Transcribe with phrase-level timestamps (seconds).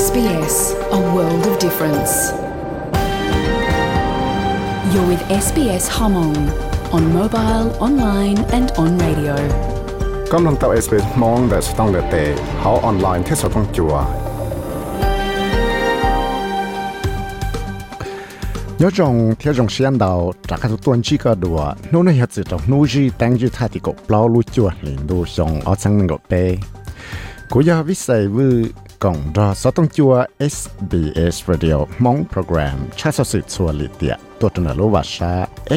[0.00, 0.56] SBS,
[0.90, 2.32] a world of difference.
[4.92, 6.36] You're with SBS Hmong
[6.92, 9.36] on mobile, online, and on radio.
[10.32, 12.14] กำลังเต่า SBS มองแต่สต้องเลเต
[12.58, 13.94] เขาออนไลน์ที่สต้องจัว
[18.82, 20.18] ยจงเที่ยวจงเชียนดาว
[20.48, 21.58] จากขั้นตัวจีก็ดัว
[21.92, 26.32] นู้นเหตุจงนู้จีแต่งจีท่าที่กบเปล่าลู่จัวลินดูชงเอาจังนึงกบเป
[27.52, 28.48] กูอยากวิสัยวิ
[29.03, 30.13] กงรอสต้องจัว
[30.55, 35.33] SBS Radio มองโปรแกรมชาสสิชัวลิเตียตัวตนรู้ว่าชา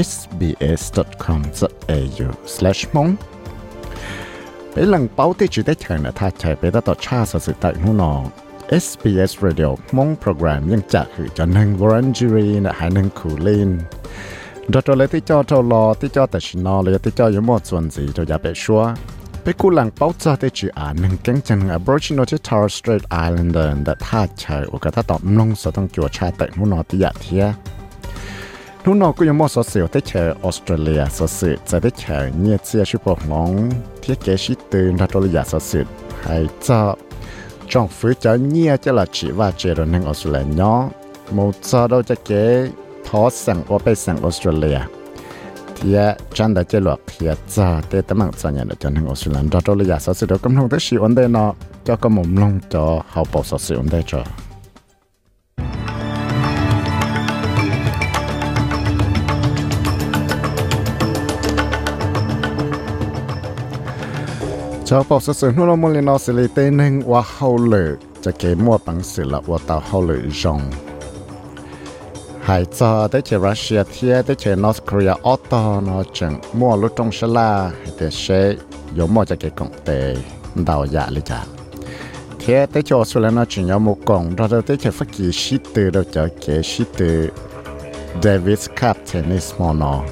[0.08, 2.28] sbs.com.au
[2.96, 3.08] มอง
[4.72, 8.22] ไปหลังเป้าที่จุดได้เชิญนะท่าใช้ไปต่อชาสสิตักหูนอง
[8.84, 13.70] SBS Radio มองโปรแกรมยังจะคือจะนั่งวอรันจูรีนะหายนั่งคูลิน
[14.72, 18.82] ดอตัวเลยที่จอเท่ารอที่จอแต่ชินอเลยที่จอยังหมดส่วนสีเราอย่าไปชัว
[19.43, 27.45] ไปกูหลังเป้าจ่าได้จีอ่านหนึ่งแก๊งจัง Aboriginal ที่ Torres Strait Islander แต่ท่าเฉยโอกาสถ้าตอบลงสต้องจัวชาแต่หุ่นนอที่อยากเทีย
[28.83, 33.51] นู่นนอก็ยังมอสเสียวได้เชอออสเตรเลียสสือจะได้เชอเนี่ยเสียชิพวกน้อง
[34.03, 35.87] ที่เกชิตื่นทัตอยาสสือ
[36.23, 36.81] ให้เจ้า
[37.69, 40.89] trong phía cho nhia cho là chỉ và chỉ rồi nên Australia nhỏ
[41.31, 42.69] một số đâu cho cái
[43.11, 44.79] thọ sang ở bên sang Australia
[45.84, 45.96] thì
[46.34, 49.48] chân đã chơi luật thì giờ để tấm mạng cho nhận được cho nên Australia
[49.50, 51.54] đó cho là giả sử đó cũng không tới sự ổn định nó,
[51.84, 54.24] cho có một long cho hậu bảo sự ổn định cho.
[64.84, 67.96] Cho bảo sự sự nó muốn lên nó xử lý tên nên và hậu lự
[68.22, 70.60] cho cái mua bằng sự là và tàu hậu lự rong
[72.44, 76.92] hai cho tới chế Russia thiê tới chế North Korea auto nó chẳng mua lúc
[76.96, 78.54] trong sân la để sẽ
[78.96, 80.14] có mua cho cái công ty
[80.54, 81.44] đào dạ lý trả
[82.46, 85.58] thế tới cho Australia nó chỉ nhau một công đó tới chế phát kỳ sĩ
[85.74, 87.28] từ đâu cho cái sĩ từ
[88.22, 90.04] Davis Cup tennis mall nó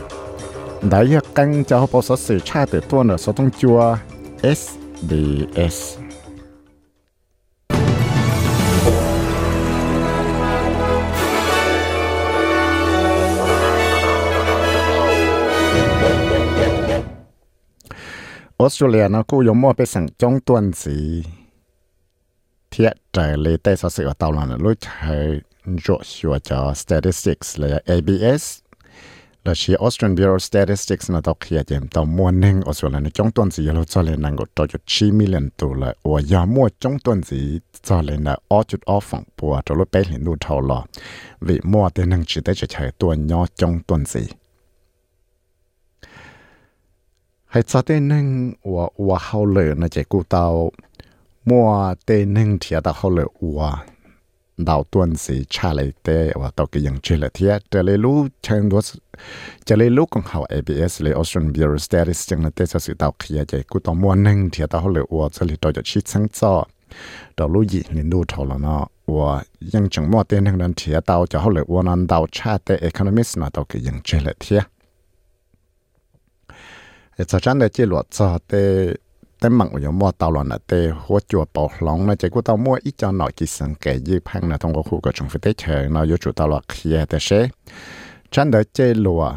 [0.82, 3.96] đã là căng cho bảo sự cha từ tuần ở số thông chua
[4.42, 6.01] SDS
[18.62, 20.96] ออสเตรเลียนะกูยมมัวไปสั่งจองตัวนสี
[22.70, 25.16] เทียใจเลยแต่สอสือตาลันรู้ใช้
[25.84, 28.42] จชัวจอ statistics เลย ABS
[29.42, 37.40] แล้ชีออสเตรเลียนบิวสต์ Statistics นะตอกเขียเจมตอมัวนึงออสเตรเลียจองตัวนสีเราจะเลยนั่งกดจอจุดชี้มิลเลนตัวเลยว่ายามัวจองตัวนสี
[37.86, 40.80] จะเลยนะออจุดออฝั่งปัวจะรู้ไปเห็นดูเท่าหรอ
[41.46, 44.24] วิมัวแต่นังชิดได้จะใช้ตัวย่อจองตัวนสี
[47.54, 48.26] ให้ซาเตนึง
[48.74, 50.44] ว่าว่าเขาเลยนะเจกูเตา
[51.48, 51.68] มัว
[52.04, 53.70] เตนึงเทียตาเขาเลยว่า
[54.68, 56.08] ดาวต้นสีชาเลยเต
[56.40, 58.80] ว่าตกยังเชลเทียจะเลยรู้เชิงดัว
[59.66, 66.54] จะเลยรู้ของเขา ABS เลย Australian Bureau of Statistics จังนะเตจะสื่อดาวเคียใจกูต่อมัวนึงเทียตาเขาเลยว่าจะเลยตัวจะชิดสังจอ
[67.38, 68.82] ดาลูยินินดูทอลเนาะ
[69.14, 69.28] ว่า
[69.72, 74.62] ยังจังมัวเตนึงนั้นเทียตาจะเขาเลยว่านั้นดาวชาต economist นะตกยังเชลเทีย
[77.18, 78.94] cho chẳng để chỉ luật cho để
[79.42, 82.42] để mặn của mua tàu lợn là để hỗ trợ bảo lòng là chỉ của
[82.42, 85.12] tàu mua ít cho nó chỉ sang cái gì phăng là thông qua khu của
[85.12, 87.48] chúng phải tới chờ nó yếu chủ tàu lợn kia để xe
[88.30, 89.32] chẳng để chỉ luật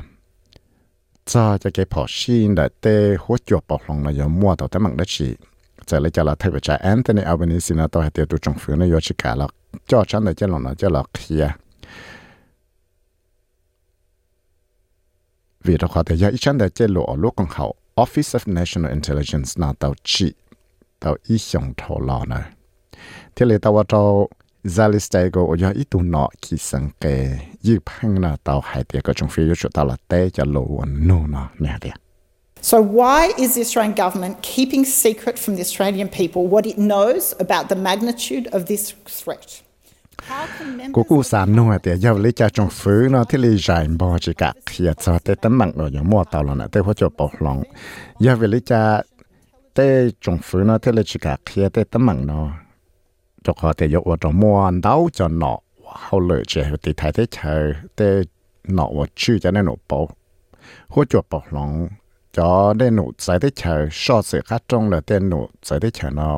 [1.25, 4.79] cho cái bỏ xin là để hỗ trợ bảo lòng là yếu mua tàu để
[4.79, 5.35] mặn đất chỉ
[5.87, 8.55] giờ lấy cho là thay với cha Anthony Albanese nó tàu hạt tiêu tụ trong
[8.59, 9.47] phía nó yếu chỉ cả là
[9.87, 11.03] cho chẳng để chỉ lòng nó cho là
[15.65, 18.39] vì đó có thể do ít chăng để chế lộ ở lúc còn hậu Office
[18.39, 20.33] of National Intelligence na tàu chỉ
[20.99, 22.43] tàu ít xong thổ lò này.
[23.35, 24.29] thế là tàu tàu
[24.63, 29.03] Zalistago ở do ít tu nọ khi sang kề dự phăng là tàu hải tiệt
[29.03, 31.93] có trong phía chỗ tàu là té cho lộ nô nọ nè tiệt
[32.61, 37.33] So, why is the Australian government keeping secret from the Australian people what it knows
[37.37, 39.64] about the magnitude of this threat?
[40.93, 43.87] cô cụ sản nô à, thì giờ lấy cha trồng phứ nó thì lấy giải
[43.99, 46.81] bò chỉ cả khi cho tê tấm bằng ở những mua tàu là nè tê
[46.81, 47.63] hỗ trợ bảo lòng.
[48.19, 49.01] Giờ về lấy cha
[49.73, 52.49] tê trồng phứ nó thì lấy chỉ cả khi tê tấm bằng nó.
[53.43, 55.59] Cho họ tê យកว่า trong mua đau cho nọ
[55.95, 58.21] hậu lợi chỉ thì thay thế chờ tê
[58.67, 60.09] nọ và chữ cho nên nọ bảo
[60.87, 61.87] hỗ trợ bảo lòng
[62.33, 65.89] cho nên nọ giải thế chờ so sự khác trong là tê nọ giải thế
[65.91, 66.37] chờ nó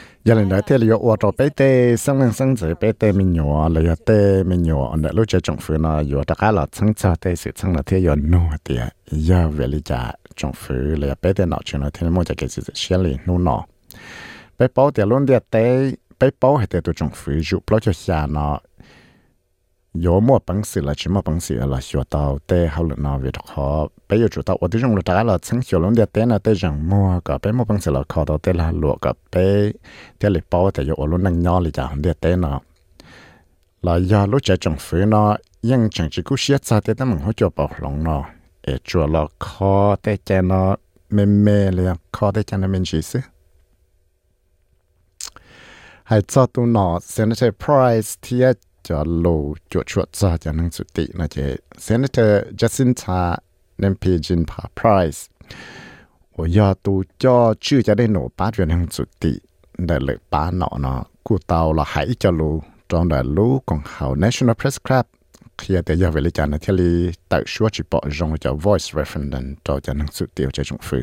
[0.23, 3.11] giờ lần đó thì liệu ô tô bé tê sang lên sang dưới bé tê
[3.11, 6.37] mình nhỏ là giờ tê mình nhỏ anh lúc chơi trong phủ nó giờ tất
[6.37, 8.77] cả là sang cho tê sự sang là thế giờ nô thì
[9.11, 12.35] giờ về lý trả trong phủ là bé tê nọ chuyện là thế mua cho
[12.37, 13.65] cái gì xe liền nô nọ
[14.59, 17.79] bé bảo thì luôn đi tê bé bảo hay tê tụ trong phủ chụp lo
[17.79, 18.59] cho xa nó
[19.92, 21.80] 有么本事了，什么本事了？
[21.80, 29.74] 学到在后来那为着好，别有知道我的用了大了，从小龙的在那在人么个，别么本事了，考到在那落个别
[30.18, 32.60] 在里包的有我龙能鸟里家的在那，
[33.80, 38.22] 那要路在政府呢，因政治故事在的他们好叫暴龙呢，
[38.64, 40.76] 诶，做了考在在那
[41.08, 43.22] 妹妹了，考在在那面去是。
[46.04, 48.54] 还做到那 Senator Price 贴。
[48.82, 52.26] cho lô chuột chuột ra cho năng sự tị là chế Senator
[52.58, 53.36] Jacinta
[53.78, 55.26] Nempijin Pa Price
[56.36, 59.32] 我要都叫住在那诺八月năng sự tị
[59.78, 63.80] để lợi ba nọ nó cụ tàu là hãy cho lô trong đại lô còn
[63.84, 65.06] hào National Press Club
[65.58, 68.52] khi để giờ về lý trả nó theo lý tại số chỉ bỏ rong cho
[68.54, 70.96] voice referendum cho cho năng sự tiêu cho chúng phu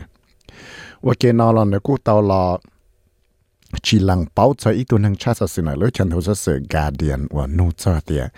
[1.02, 2.58] 我见到了那cụ tàu là
[3.83, 7.27] Chỉ lăng bao cho ít tuần hàng cha sao xin lỗi chân hồ sự Guardian
[7.31, 8.33] và nô cho tiệt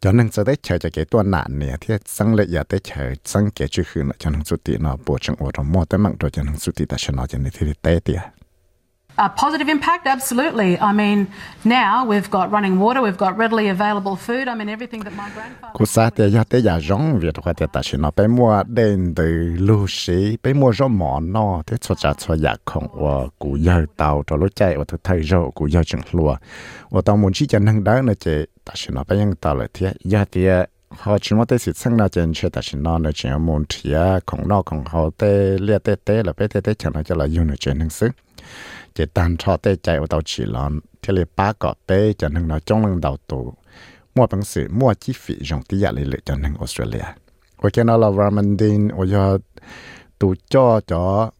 [0.00, 2.78] cho nên sẽ tới chờ cho cái tuần nạn này thì sang lệ giờ để
[2.84, 5.72] chờ sang cái chữ khứ nó cho nên xuất tiền nó bổ trong ở trong
[5.72, 8.00] mua tới mạng rồi cho nên xuất tiền ta sẽ nói cho nên thì tế
[8.04, 8.20] tiệt
[9.18, 10.78] A positive impact, absolutely.
[10.78, 11.26] I mean,
[11.64, 14.46] now we've got running water, we've got readily available food.
[14.46, 15.72] I mean, everything that my grandfather.
[15.74, 18.62] Cú sa tia ya tia ya rong Việt hoa tia ta chỉ nó bé mua
[18.66, 22.88] đến từ lưu sĩ bé mua rong mỏ nó thế cho cha cho ya không
[22.92, 26.36] và cú giờ tàu cho lối chạy và thứ thay rồi cú giờ chừng lúa
[26.90, 29.56] và tàu muốn chỉ cho năng đó nữa chế ta chỉ nó bé yang tàu
[29.56, 32.78] lại thế ya tia họ chỉ muốn tới sự sang nào trên chơi ta chỉ
[32.78, 36.46] nó nữa chỉ muốn thia không nó không họ tới lia tới tới là bé
[36.48, 38.10] tới tới chẳng nó cho là dùng nữa trên năng sức
[38.95, 42.29] chỉ tan cho tê chạy ở tàu chỉ lon thì lấy ba cọ tê cho
[42.29, 43.53] nên nó trong lần đầu tù
[44.15, 47.05] mua bằng sự mua chi phí dùng tí giả lệ cho nên Australia
[47.57, 49.37] và cái nó là Ramandin và giờ
[50.19, 51.31] tụ cho cho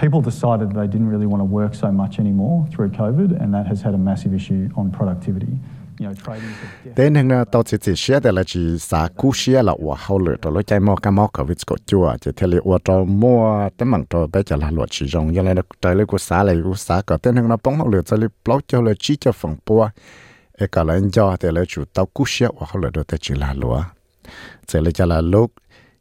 [0.00, 3.66] People decided they didn't really want to work so much anymore through COVID, and that
[3.66, 5.52] has had a massive issue on productivity.
[5.98, 6.94] You know, trading.
[6.94, 9.96] Tên hình là tao chỉ chỉ share để là chỉ sa cú share là của
[9.98, 13.04] hậu lửa rồi chạy mua cái mua cái vịt có chua chỉ theo liệu cho
[13.04, 16.06] mua tấm bằng cho bây giờ là luật chỉ dùng cho nên là tới lấy
[16.06, 18.68] của xã lại của xã có tên hình là bóng hậu lửa cho lấy block
[18.68, 19.88] cho lấy chỉ cho phòng bua
[20.58, 23.34] e cả là cho để lấy chủ tao cú share của hậu lửa rồi chỉ
[23.34, 23.82] là lúa
[24.66, 25.52] chỉ lấy cho là lúc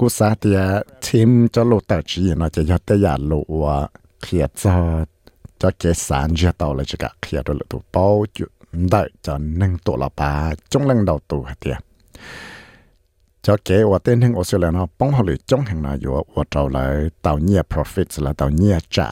[0.00, 0.50] cú sa thì
[1.12, 3.88] team cho lô tờ chỉ nó chỉ cho tới giờ lô và
[4.28, 5.04] kia cho
[5.58, 9.38] cho cái sản cho tàu là chỉ cả kia rồi tụ bao chú đợi cho
[9.38, 11.76] nâng tụ là bà trong lần đầu tụ hạt tiền
[13.42, 16.44] cho cái và tên hình Australia nó bóng họ lựa trong hàng nào rồi và
[16.50, 19.10] trâu lại tàu nhẹ profit là tàu nhẹ trả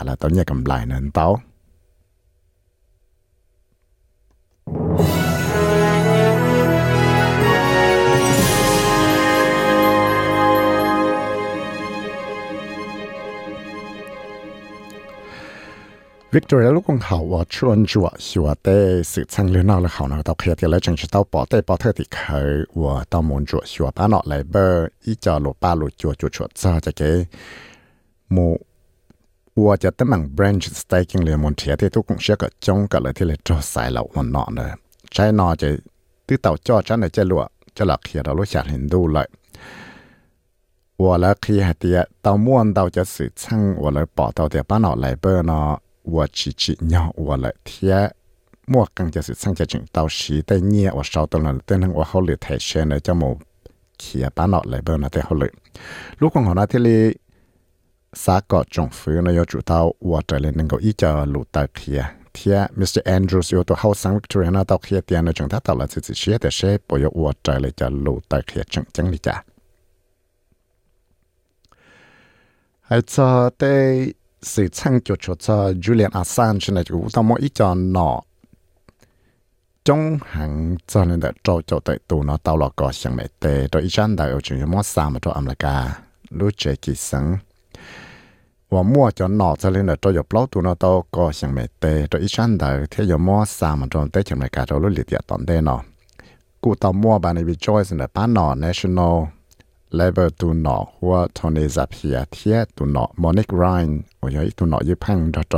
[16.35, 18.79] วิกตอเรียลูกของเขาว่าชวนจัวสัวเต้
[19.13, 22.39] สืบสังเรือนากเลยเขาเนาะตอเคลียร์ล้วจังจะต้องปอเต้ปอเธอที่เขา
[22.81, 27.13] ว่าต้องมุงจัวสัวป้าเนาะไลเบอร์อีจอหลุปาหลุจัวจัวชัวจ้าจะเก๋
[28.33, 28.37] โม
[29.65, 34.77] ว่าจะต้องมัง branch staking เลยมุนเทียที่ทุกคนเชื่อก็จงกันเลยที่เลยจ่อสายเรามันนอเนาะ
[35.13, 35.69] ใช้นอจะ
[36.27, 37.43] ตื้อเต่าจ่อฉันเลยจะหลว
[37.77, 39.27] จะหลักเคลียร์เราลูกชาเห็นดูเลย
[41.03, 48.14] ว่าแล้วเคลียร์เตียต้องม่วนเต่าจะสืบสังว่าเลยปอเต่าเตียป้านอะไลเบอร์เนาะ 我自己鸟我了贴。
[48.66, 53.38] 末更就是趁着整到时的捏我烧到了，但是我后来太深了，就冇
[53.98, 55.50] 企把脑来不呢，在后来，
[56.18, 57.20] 如果我那天里。
[58.16, 61.44] xã có trồng phứ nó có chủ tàu và trở lên nên có ý cho lũ
[61.52, 63.00] tàu kia thì Mr.
[63.06, 65.88] Andrews yêu tổ hậu sang Victoria nó tàu kia tiền nó chúng ta tàu là
[65.88, 68.84] chỉ chỉ xe để xe bộ yêu và trở lại cho lũ tàu kia chẳng
[68.94, 69.44] chẳng đi chả
[72.82, 77.75] hay cho đây sự chăng cho cho cho Julian Assange này cũng tao mỗi cho
[77.75, 78.21] nó
[79.85, 83.69] trong hàng cho nên đã cho cho tới nó, tao là có chẳng mẹ tệ
[83.73, 85.99] rồi ít chăng đã chuyện mua sao mà cho America.
[86.31, 86.77] Lúc chơi
[88.71, 91.67] và mua cho nó cho nên là cho dọc lót nó, tao có chẳng mẹ
[91.81, 94.81] tệ rồi ít chăng đã thế mua sao mà cho tới chẳng mẹ cả rồi
[94.81, 95.83] lúc liệt địa tận nó
[96.61, 99.25] cụ tao mua bà này bị choice là bán nó national
[99.91, 105.56] level tụ nó hoặc Tony Zapia thiết tụ nó Monique Ryan ตุนอหัวทอนิซาเพียเทียตุนอมอนิกไรน์โอ้ยตุนอยุพังดอโต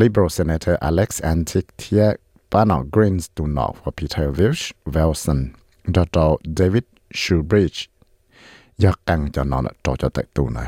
[0.00, 2.04] liberal senator alex antic เทีย
[2.50, 4.64] ป้านอกรีนส์ตุนอหัว peter wilsh
[4.94, 5.40] wilson
[5.94, 6.18] ดอโต
[6.58, 6.86] david
[7.20, 7.80] shubridge
[8.84, 10.66] ยักกังจะนอนโตจะเตะตุนอ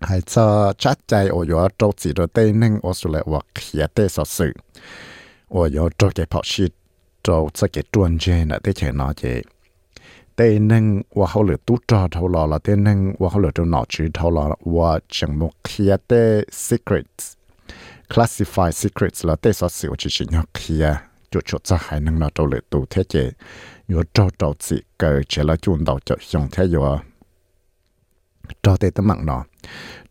[0.00, 3.46] hay cho chắc chạy ở chỗ trâu chỉ rồi tây nâng ở số lại hoặc
[3.54, 4.52] khía tây sở sự
[5.48, 6.64] ở chỗ trâu cái phật sĩ
[7.24, 8.58] trâu sẽ cái tuần chơi nè
[10.35, 13.51] tây nâng và hậu lửa tú trò thâu lò là tây nâng và hậu lửa
[13.55, 17.33] trâu nọ chữ thâu lò và chẳng một khía tê secrets.
[18.09, 20.95] Classify secrets là tê sở sự chỉ chỉ nhóc khía.
[21.31, 23.31] Chỗ chỗ cho hai nâng nọ trâu lửa tú thế chế.
[23.87, 26.97] Nhớ trâu trâu chỉ cờ chế là chuồn đầu cho xong thế rồi
[28.63, 29.43] cho tê tấm mạng nọ.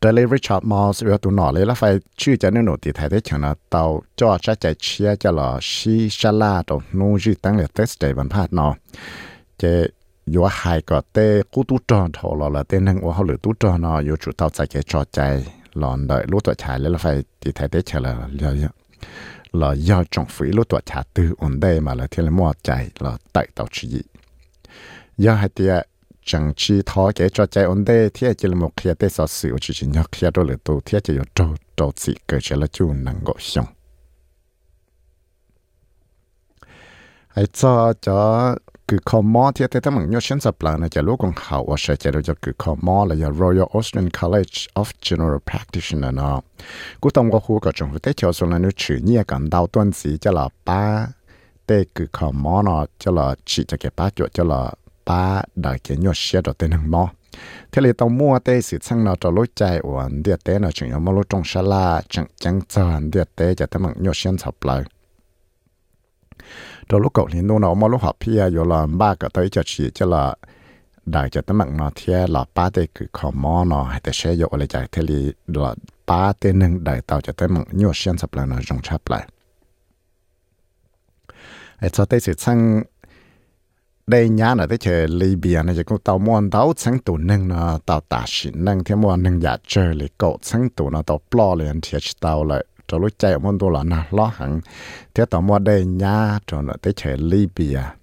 [0.00, 2.92] Trở lại Richard Moss rồi tụ nọ lấy là phải chữ cho nên nổi thì
[2.92, 6.80] thấy thế chẳng là tàu cho chắc chạy chia cho là si sa la đồ
[6.92, 8.74] nô dư tăng là test để vẫn phát nọ.
[9.58, 9.86] Chế
[10.26, 11.42] yo hai tròn tên
[11.92, 12.12] tròn
[15.74, 17.22] lòn đợi tuổi là phải
[17.54, 18.54] thấy thế chẳng là là
[19.52, 22.52] là do trong phí lúc tuổi chạy từ ổn đây mà là thiên là mua
[22.62, 24.02] chạy là tại tàu chỉ
[25.18, 25.88] do hai tiệt
[26.24, 29.26] chẳng chi thọ cái cho chạy ổn đây thì chỉ là một khi để sở
[29.26, 32.40] sự chỉ chỉ nhắc khi đó là tu thì chỉ có trâu trâu chỉ cái
[32.42, 33.66] chỉ là chú năng gọi xong
[37.28, 38.56] hay cho cho
[38.88, 41.76] cứ có mò thì thế thằng nhớ sinh sập là chỉ lúc còn hậu và
[41.78, 46.40] sẽ chỉ được cho cứ có mò là Royal Australian College of General Practitioner nó
[47.00, 49.66] cú tông có khu có trong cái cho số là nó chữ nhẹ cảm đau
[49.66, 51.06] tuần gì cho là ba
[51.66, 54.72] tê cứ có mò nó cho là chỉ cho cái ba chỗ cho là
[55.04, 57.10] ba đại cái nhọ xe đó tên hàng mò
[57.72, 60.70] thế là tao mua tê sự sang nào cho lối chạy ổn địa tế nào
[60.72, 64.10] chừng mà lối trong sa la, chẳng chẳng chọn địa tế cho tao mang nhọ
[64.14, 64.82] xe sập lại
[66.88, 69.48] trong lúc cậu thì nô nó mà lúc học phía giờ là ba cái tới
[69.48, 70.34] cho chị cho là
[71.06, 74.12] đại cho tấm mạng nó thiê là ba tê cứ khó mò nó hay tê
[74.14, 75.74] xe dụ lại chạy thế li là
[76.06, 79.00] ba tê nâng đại tàu cho tấm mạng nhiều xuyên sập lại nó dùng chắp
[79.08, 79.28] lại
[81.76, 82.82] ai cho tê sự sang
[84.06, 87.48] đây nhá là tê chơi li bia này cũng tàu mòn tàu sang tủ nâng
[87.48, 91.02] nó tàu tả xịn nâng thêm mòn nâng giả chơi li cậu sang tủ nó
[91.02, 91.20] tàu
[91.56, 94.60] lên liền thiệt tàu lại cho lúc chạy môn đô là na lo hẳn.
[95.14, 97.94] Thế tao mua đây nhá cho nó tới chạy Libya à.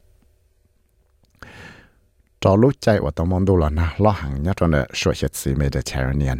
[2.40, 5.12] cho lúc chạy của tao môn đô là na lo hẳn nhá cho nó sửa
[5.22, 6.40] hiện sự Mediterranean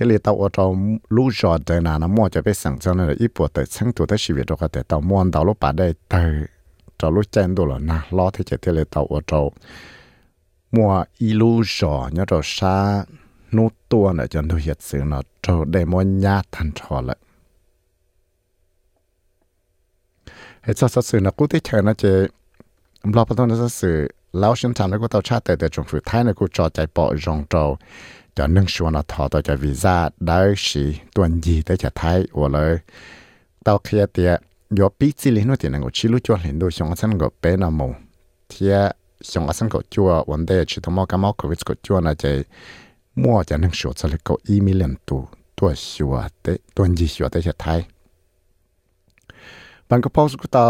[0.00, 2.94] thế li tao ở trong lúc giờ đời nào nó mua cho biết sẵn, cho
[2.94, 5.32] nó là ít bộ tới sáng tụ tới sự việc đó có thể tàu muôn
[5.32, 5.94] tàu lúc bà đây.
[6.08, 6.46] Tới
[6.98, 9.50] cho lúc chạy đồ là na lo thế chạy thế là tao ở chỗ
[10.72, 13.04] mua ilu giò nhớ rồi, sa
[13.52, 17.16] nô tua này cho nó hiện sự nó cho để mua nhà thành trò lại.
[20.60, 22.28] Hết sao sao sự nó cũng thích chơi nó chơi
[23.02, 25.68] lo bắt đầu nó sao sự lão sinh sản nó cũng tao cha tại tại
[25.72, 27.78] trong phụ thái nó cũng cho chạy bỏ rong trâu,
[28.34, 32.24] cho nâng xuống nó thọ tao chạy visa đấy sĩ tuần gì tới cho thái
[32.32, 32.78] của lời
[33.64, 36.70] tao kia tiệt do bị chỉ liên nó thì nó chỉ lúc cho liên đôi
[36.70, 37.94] xong sang cái bé nào mù.
[38.48, 38.70] Thì
[39.20, 42.14] xong sang cái chua, vấn đề chỉ thằng mau cái mau covid cái chua là
[42.14, 42.44] chạy
[43.22, 45.18] มัวจะนั่งสวดสลักเก้าอีมิเลนตู
[45.56, 47.80] ตัวสวดเตตัวยีสวดเตจะไทย
[49.88, 50.66] บางกพอสกุตา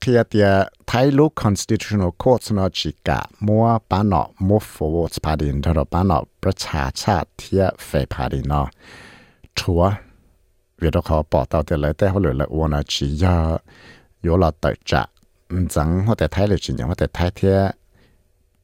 [0.00, 0.48] เคลียเตีย
[0.86, 8.62] ไทยลูก constitutional court นอจิกะมัวปานอมัวฟอร์ดพาดินทรปานอประชาชาติเทียเฟพาดินอ
[9.58, 9.82] ชัว
[10.78, 13.34] เวียเขาปอเตาเตเลยแต่เขาเหลือละอวนาชียา
[14.22, 15.02] โยลาเตจะ
[15.74, 17.58] จังว่าแต่ไทยเลยจริงหัวแต่ไทยเทีย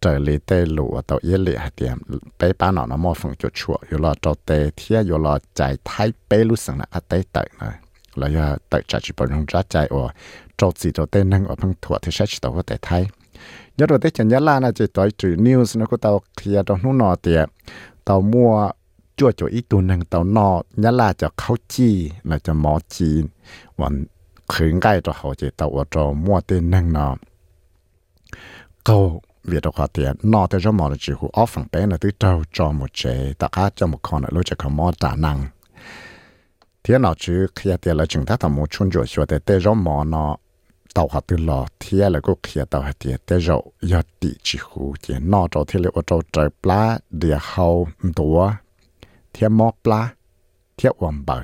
[0.05, 1.99] จอเลยเตหลัวตัวเยเลียเตียม
[2.37, 7.71] ไปป้าหนอนมอฟังจุดชัวยู่รอจอเตเทียยู่รอใจไทยเปรู้สึงนะอัตเตเตยนะ
[8.19, 10.03] แล้วยาเตยจัดจีบรงจัดใจอ่อ
[10.59, 13.03] จอจีจอเตนั่งอ่อพังถั่วที่ใช้ตัวแต่ไทย
[13.79, 17.41] ยอดเตจันยาลานะจะต่อยจืนิวส์นะก็เตาเคลียตรงนู้นนอเตีย
[18.05, 18.53] เตามัว
[19.19, 20.49] จั่วจั่อีตัวหนึ่งเตานอ
[20.85, 21.91] ยาลาจะเข้าจี
[22.27, 23.25] แล้จะหมอจีน
[23.81, 23.95] วัน
[24.53, 27.09] ขึงใกล้ตัวเขาจะเตาอ่อจอมัวเตนั่งนอ
[28.89, 28.99] ก็
[29.44, 31.98] việc đó khó tiền nó tới cho mọi người chỉ hữu off phẳng bé là
[31.98, 35.16] tới trâu cho một chế tất cả cho một con là chỉ có mò trả
[35.16, 35.46] năng
[36.84, 39.60] thế nào chứ khi tiền là chúng ta tầm một chuyên chủ sửa để tới
[39.64, 40.38] cho mò nó
[40.94, 44.30] tàu hạt từ lò thế là cũng khi tàu hạt tiền tới rồi giờ tỷ
[44.44, 48.52] chỉ hữu tiền nó cho thế là ở chỗ trời plá địa hậu đũa
[49.34, 50.10] thế mò plá
[50.78, 51.42] thế ổn bờ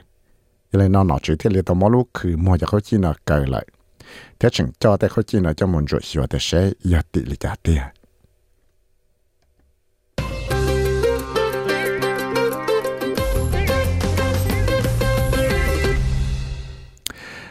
[0.72, 3.66] vậy nó nó chỉ thế là tàu mò lúcคือมอจะเขาจีน่ะเกิดเลย
[4.41, 7.21] thế chừng cho tay khó chi nó cho mình rồi xíu tay sẽ giờ tị
[7.21, 7.83] lì trả tiền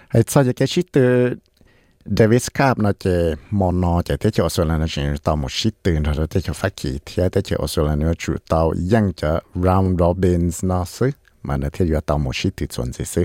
[0.09, 1.33] hay sau cái shit từ
[2.05, 3.09] Davis Cup nó chỉ
[3.49, 6.53] mòn nó chỉ thế cho Australia nó chỉ tao một shit từ nó thế cho
[6.53, 11.09] phát triển thế thế cho Australia nó chủ tao dăng cho round robins nó xứ
[11.43, 13.23] mà nó thế cho tao một shit từ chuẩn gì xứ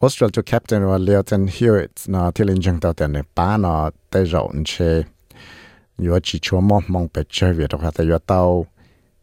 [0.00, 4.64] Australia to captain wa Leoton Hewitt na tilin jang tao tên pa na te rộng
[4.64, 5.04] che
[5.98, 8.66] yo chỉ cho mong mong pe chơi việc đó ta yo tao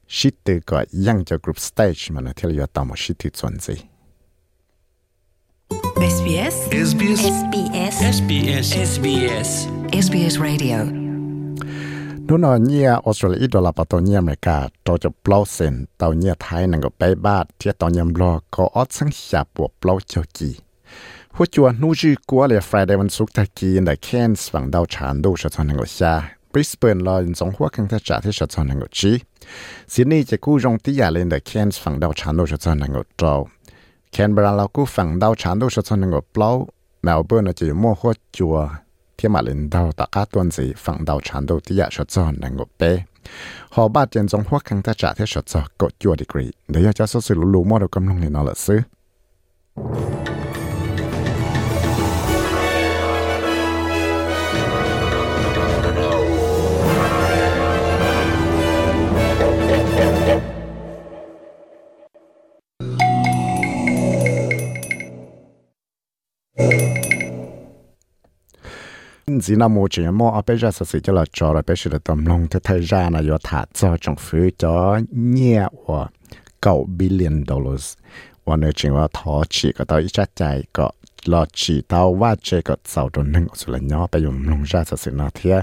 [0.08, 3.30] shit từ cái yang cho group stage mà nó til yo tao một shit từ
[3.30, 3.74] chuẩn gì
[6.14, 6.56] SBS
[6.90, 9.50] SBS SBS SBS SBS
[10.06, 11.04] SBS Radio
[12.28, 20.50] นู่นน่ะเนี่ยออสเตรเลียดอลลาร์ปตัวเนี่ยอเมริกาตัวจะปล่อยเส้นตัวเนี่ยไทยนั่งก็ไปบ้านที่ตอนยำรอก็อดสังหาปวกปล่อยเจ้ากี
[21.36, 26.14] หัวจวนนู่จีกัวเลยฟรายเดย์วันศุกร์ตะกี้ในแคนส์ฝั่งดาวชานดูชะทอนนั่งก็ชา
[26.52, 29.12] บริสเบนรอยินสองหัวคังทัจ่าที่ชะทอนนั่งก็จี
[29.94, 33.24] ซิดนีย์จะกู้รงที่ยาเลยในแคนส์ฝั่งดาวชานดูชะทอนนั่งก็โจ
[34.12, 36.56] แคนเบราเรากู้ฝั่งดาวชานดูชะทอนนั่งก็ปล่อย
[37.04, 38.58] เมลเบิร์นจะมั่วหัวจัว
[39.24, 42.32] thiên mà lên đầu tất cả tuần gì phẳng đầu chán đầu tí cho cho
[42.32, 43.04] năng ngộ bé
[43.70, 46.92] họ ba tiền trong hoa khăn ta trả thế cho cho có chua degree để
[46.96, 48.80] cho số sự lũ lũ mua được cầm lòng này nó là xứ
[69.43, 71.77] chỉ là một chuyện mà ở bây giờ sự sự cho là cho là bây
[71.77, 75.69] giờ là tầm lòng thì thời gian là do thả cho trong phía cho nhẹ
[75.87, 76.07] và
[76.61, 77.95] cầu billion dollars
[78.45, 80.91] và nếu chuyện là thọ chỉ có tới ít chạy có
[81.25, 84.63] là chỉ tao và chế có sau đó nâng sự là nhỏ bây giờ lòng
[84.63, 85.61] ra sự sự nó thế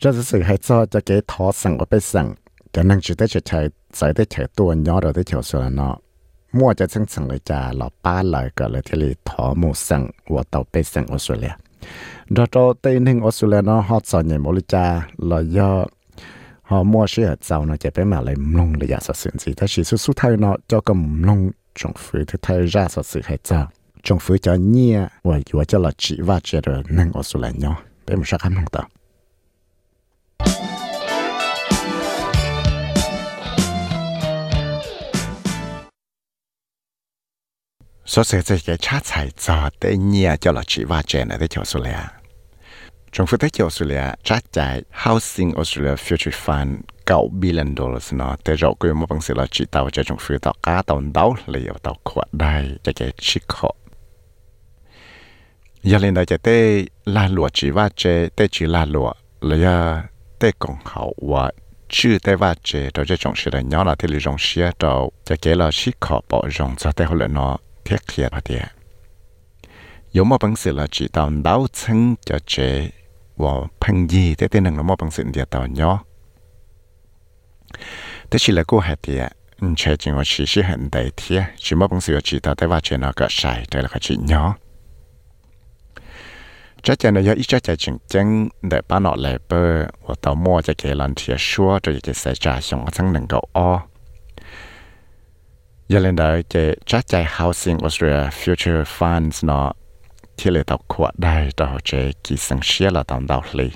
[0.00, 2.34] ra sự sự hay cho cho cái thọ sang ở bên sang
[2.72, 5.60] cho nên chỉ tới chạy chạy chạy tới chạy tua nhỏ rồi tới chạy sự
[5.60, 5.96] là nó
[6.52, 10.02] mua cho chân chân เลยจ้าเราป้าเลยก็เลยที่เลยถอหมูสั่ง
[10.34, 11.54] ว่าเตาไปสั่งออสเตรเลีย
[12.28, 15.86] đó cho tây ninh Australia nó hot sợ nhảy mỗi cha, là do
[16.62, 19.52] họ mua xe ở nó chạy phải mà lại mông là giả sử sự gì
[19.56, 23.02] thế chỉ số số thay nó cho cầm mông trong phía thì thay ra sử
[23.02, 23.68] sự hay sao
[24.02, 27.76] trong phía cho nhia và vừa cho là chỉ và chỉ rồi, nâng Australia nhau
[28.16, 28.88] một sắc không tao.
[38.09, 41.37] số sẽ sẽ cái chát chạy cho tới nhia cho là chỉ và chỉ này
[41.41, 41.99] để cho Australia
[43.11, 52.53] trong phía tới Australia trả chạy Housing Australia Future Fund 9 billion dollars nóแต่เราก็ยังไม่บังเสียละจีตาวจะจงฟื้นต่อก้าตอนเดาเลยเอาต่อขวดได้
[52.85, 53.69] จะแก่ชิคอ
[55.87, 56.57] อย่าเล่นได้จะเต้
[57.15, 58.03] ลาหลวจีว่าเจ
[58.35, 59.07] เต้จีลาหลว
[59.45, 59.67] เลย
[60.37, 61.43] เต้กงเขาว่า
[61.95, 64.93] ชื่อเต้ว่าเจเราจะจงเสียย้อนละที่เราจงเสียเรา
[65.27, 67.55] จะแก่ละชิคอปอจงจะเต้เขาเลยเนาะ
[67.90, 68.54] 贴贴吧的。
[70.12, 72.92] 有么本事了，知道老村就这
[73.34, 76.04] 我朋友这点能了么本事的到鸟。
[78.28, 84.56] 但是了过下的，嗯，确定我其实很得贴，什么本事要知道在话这那个晒对了个去鸟。
[86.82, 89.56] 这讲呢要一直在竞争的把脑来不，
[90.02, 93.82] 我到末在给人贴说，这也给谁家想我才能够哦。
[95.92, 96.54] ยังเล่นได้เจ
[96.88, 99.68] จัดใจ Housing Australia Future Funds เนาะ
[100.38, 101.90] ที่เลยตอกขวดได้ต่อเจ
[102.24, 103.70] กี่สังเชียละตามดาวเลย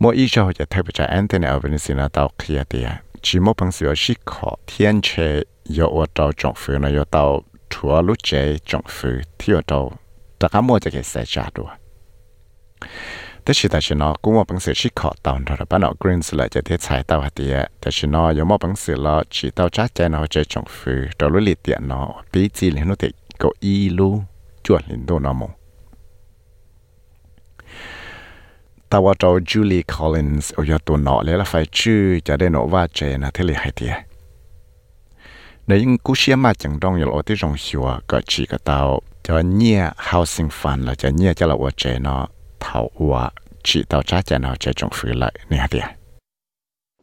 [0.00, 2.88] มัวอีจอจะเทปจะแอนเทนเอลเบนิสินาตอกเคลียเตีย
[3.24, 5.08] ชิโมพังเสียวชิขอเทียนเช
[5.76, 7.22] ยอวดาวจงฟืนยอตา
[7.72, 8.30] ถั่วลุเจ
[8.68, 9.84] จงฟืที่ยอดาว
[10.40, 11.68] ตะกามัวจะเกิดเสียจาดัว
[13.46, 23.08] แต่ชิแต่ชินอกูมอบังสือชิขอตอนเราบ้านอกรีนส์เลยจะเทศายเต้าหัดเดียแต่ชินอยมอบังสือลอชีเต้าจ้าใจนอจะจงฟือเราลุลิเตียนอปีจีเลนุติ
[23.42, 24.08] กอีลู
[24.64, 25.50] จวนลินโดนอมง
[28.90, 33.94] ตาวจอจูลีคอลลินส์อยตัวนอเลยละไฟชื่อจะได้นอว่าเจนะเทเลไฮเดีย
[35.66, 38.80] ในยิ่งกูเชื่อมาจังดองอยู่อที่จงชัวก็ชีก็เต้า
[39.24, 42.35] จะเนี่ย housing fund แล้วจะเนี่ยจะละว่าเจเนาะ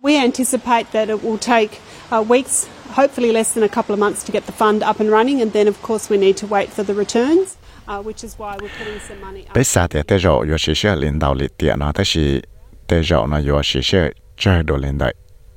[0.04, 1.80] We anticipate that it will take
[2.12, 5.10] uh, weeks, hopefully less than a couple of months, to get the fund up and
[5.10, 7.56] running, and then, of course, we need to wait for the returns,
[7.88, 9.46] uh, which is why we're putting some money.
[9.54, 12.42] Bây giờ thì tế rộ yo sĩ sĩ lãnh đạo lý tiện nó thế thì
[12.88, 13.98] tế rộ nó yo sĩ sĩ
[14.38, 15.12] chơi đồ lãnh đạo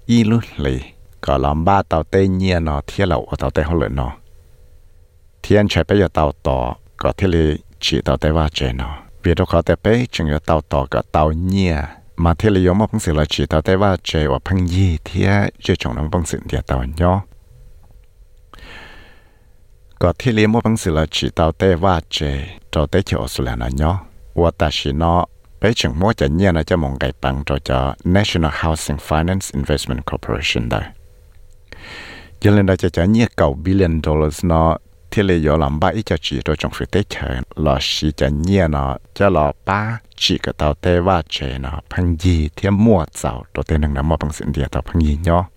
[0.07, 0.81] y lúc lì
[1.21, 4.13] có làm ba tàu tê nhiên nó thiết lậu ở tàu tê hậu lợi nó.
[5.43, 9.06] Thiên chạy bây giờ tàu tỏ có thiết lý chỉ tàu tê va chế nó
[9.26, 11.76] vì đó khóแต่ไปจึงจะเตาต่อกับเตาเนี่ย
[12.24, 15.30] มาเที่ยวมาพังสิเราจีเตาแต่ว่าเจว่าพังยี่เที่ย
[15.64, 17.18] จะจงน้องพังสิเดียเตาเนาะ
[20.02, 22.18] ก็ที่เลี้ยมพังสิเราจีเตาแต่ว่าเจ
[22.72, 23.96] เตาแต่เขียวสุดแล้วเนาะ
[24.40, 25.22] ว่าแต่สิเนาะ
[25.58, 27.78] ไปจึงมัวจะเนี่ยนะจะมองไกปังเราจะ
[28.16, 30.82] National Housing Finance Investment Corporation ได้
[32.42, 34.72] ยังเลยเราจะจะเนี่ยเก่า billion dollars เนาะ
[35.11, 38.13] thì lấy yo làm ba ít cho chỉ rồi trong phía tết chờ là chỉ
[38.17, 42.49] cho nhia nó cho là ba chỉ cái tàu tê va chế nó, phăng gì
[42.57, 45.49] thì mua giàu đồ tên năng nằm bằng sinh địa tàu phăng gì nhó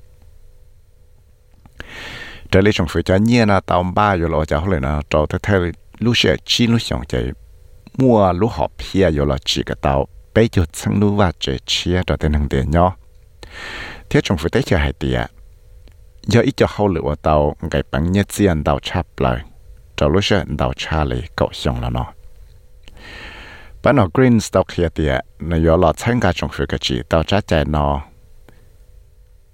[2.51, 5.25] trở lại trong phía cho nhia nó tàu ba yo lo cho hồi nó trâu
[5.25, 7.31] theo theo lúc sẽ chi lúc xong chạy
[7.97, 11.57] mua lúc họ pia yo là chỉ cái tàu bây giờ chân lúc va chế
[11.65, 12.95] chia đồ tên năng địa nhó
[14.09, 15.31] thế trong phía tết chờ hai tiệt
[16.22, 19.44] giờ ít cho hậu lửa tàu cái bằng nhất diện tàu chắp lại
[19.96, 22.06] cho lúc sẽ tàu cha lì cậu xong là nó
[23.82, 25.08] bắt nó green tàu kia thì
[25.38, 28.00] nó giờ là参加政府个只到这在nó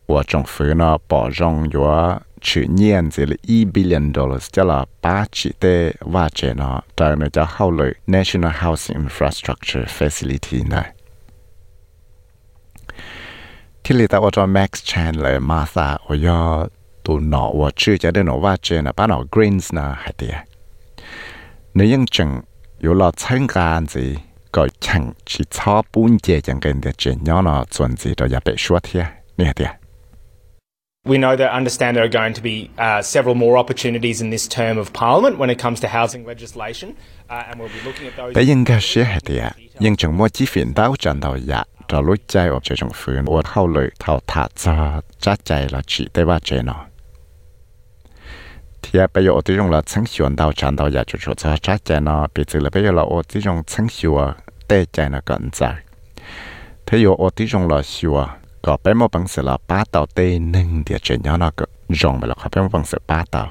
[0.07, 10.85] 我政府呢保证有去年这里一 billion dollars 叫了八起的挖掘呢，在那叫后来 National Housing Infrastructure Facility 呢。
[13.88, 16.42] ที่ลีตาว่าจอแม็กซ์แชนเลยมาซาโอยอ
[17.06, 20.36] ตูหนอว่าชื่อจะได้หนอว่าเจนะป้าหนอกรีนส์นะหายเตีย
[21.76, 22.30] ในยังจัง
[22.82, 24.06] อยู่หลอดเชิงการสิ
[24.56, 29.04] ก็ฉังชิชอบปุ้นเจจังเกินเดียเจนย้อนอส่วนสิเราอย่าไปชัวเทีย
[29.36, 29.72] เนี่ยเตีย
[31.12, 34.46] We know that understand there are going to be uh, several more opportunities in this
[34.60, 36.90] term of parliament when it comes to housing legislation,
[37.30, 38.34] uh, and we'll be looking at those.
[38.36, 39.36] แต่ยังก็เสียเหตุ
[39.86, 44.75] ยังจังมัวจีฟินดาวจันดาวยะ ากจะรู้ใจออกจากจงฝืนว่าเข้าเลยเท่าถาจะ
[45.25, 46.79] จัดใจเราจีได้ว่าเจนอ
[48.83, 54.19] ทีไปอยู่ที่จงเราทั้งชวนดาวจันดาวอยากจะจะจัดใจนอปีจือเลยไปอยู่เราที่จงทั้งชัว
[54.67, 55.61] เต้ใจนอกันใจ
[56.87, 58.19] ถ้าอยู่ที่จงเราชัว
[58.65, 61.65] ก็ไปมาบังเสละป้าเต่าเต้หนึ่งเดียวเจนยอนก็
[62.01, 63.43] จงไปแล้วครับไปมาบังเสป้าเต่า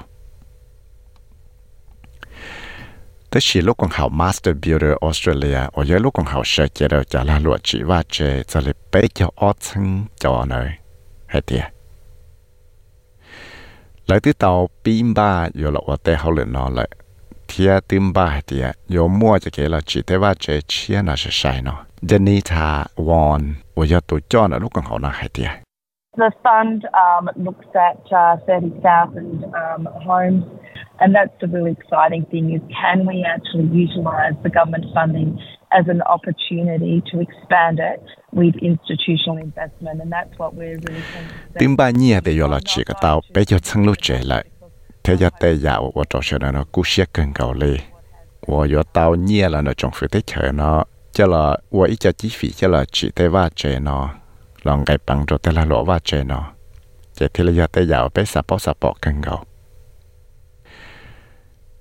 [3.35, 8.17] แต่ชีลูกของเขามาสเตอร์บิวเดอร์ออสเตรเลียโอ้ยลูกของเขาเชเจเดจะลาลวดจีว่าเจ
[8.51, 9.87] จะเลยเป๊ะจะออซึง
[10.23, 10.67] จอหน่อย
[11.29, 11.65] ให้เตีย
[14.05, 14.51] เลยที่เตา
[14.83, 16.89] ปีนบ้าอยู่ละว่าแต่เขาเหลือนอนเลย
[17.47, 22.69] เทียตึมบ้าให้เตียโยมั่วจะเกลาจีแต่ว่าเจเชียน่าจะใช่เนาะเจนีทา
[23.07, 23.41] วอน
[23.73, 25.64] โอ้ยตัวจอนะลูกของเขาน่าให้เตีย
[26.17, 30.45] The fund um, looks at uh, 30,000 um, homes,
[31.01, 35.37] and that's the really exciting thing is can we actually utilise the government funding
[35.73, 38.01] as an opportunity to expand it
[38.31, 41.75] with institutional investment, and that's what we're really thinking.
[41.75, 44.41] ba nyi de yo la chi ka tao pe yo chang lu che la
[45.03, 47.33] te ya te ya wo to she na ku chong
[49.91, 52.85] fe te che na cha la wo i chi fi cha
[54.65, 56.51] lòng ngày bằng rồi tê là lỗ và nó.
[57.13, 59.43] Chè thì là giờ tê giàu bé sạp bó sạp bó căng gầu.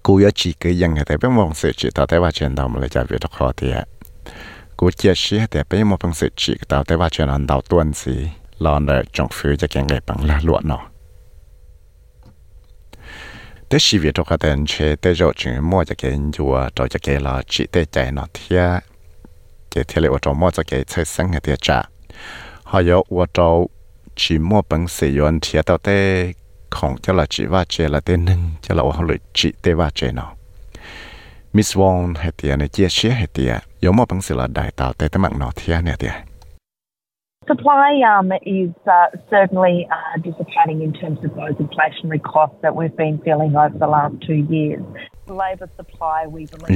[0.03, 2.49] Cú yếu chỉ cái dân người ta biết mong sự chỉ tao thấy và chè
[2.49, 3.85] đầu mà lại chả việc được khó thì ạ.
[4.77, 7.93] Cú chia sẻ thì bé mong sự chỉ tao thấy và chè nó đầu tuần
[7.93, 10.87] gì lo nợ trong phía cho cái bằng là lỗ nó.
[13.69, 16.99] Tế sĩ việc trong cái chế tế rồi chuyện mua cho cái chùa rồi cho
[17.03, 18.81] cái là chỉ tế chạy nó thia
[19.71, 21.55] chỉ thia lại ở trong mua cho cái chơi sáng người ta
[22.65, 23.69] họ có 我找
[24.17, 26.33] chỉ mua bằng sử dụng thì tao tê
[26.71, 29.73] không cho là chỉ va chế là tên nâng cho là họ lợi chỉ tê
[29.73, 30.33] va chế nó
[31.53, 34.71] Miss Wong hay tiền này chia sẻ hay tiền có mua bằng sử là đại
[34.77, 36.13] tạo tê tê mạng nó thì này tiền
[37.47, 42.97] Supply um, is uh, certainly uh, dissipating in terms of those inflationary costs that we've
[42.97, 44.81] been feeling over the last two years.
[45.29, 46.69] Labour supply, we believe.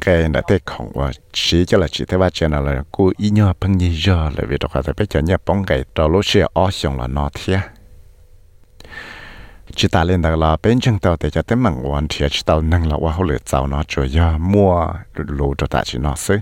[0.00, 3.30] Cái đã tên không và chỉ cho là chỉ thế ba chân là cô ý
[3.30, 6.24] nhớ bằng như giờ là vì đó là bây cho nhớ bóng cái đó lúc
[6.24, 7.60] xưa ở xong là nó thế
[9.74, 12.42] chỉ ta lên đó là bên trong tàu để cho tới mảng hoàn thì chỉ
[12.46, 15.98] tàu nâng là qua hậu lửa tàu nó cho giờ mua lúa cho ta chỉ
[15.98, 16.38] nó xứ.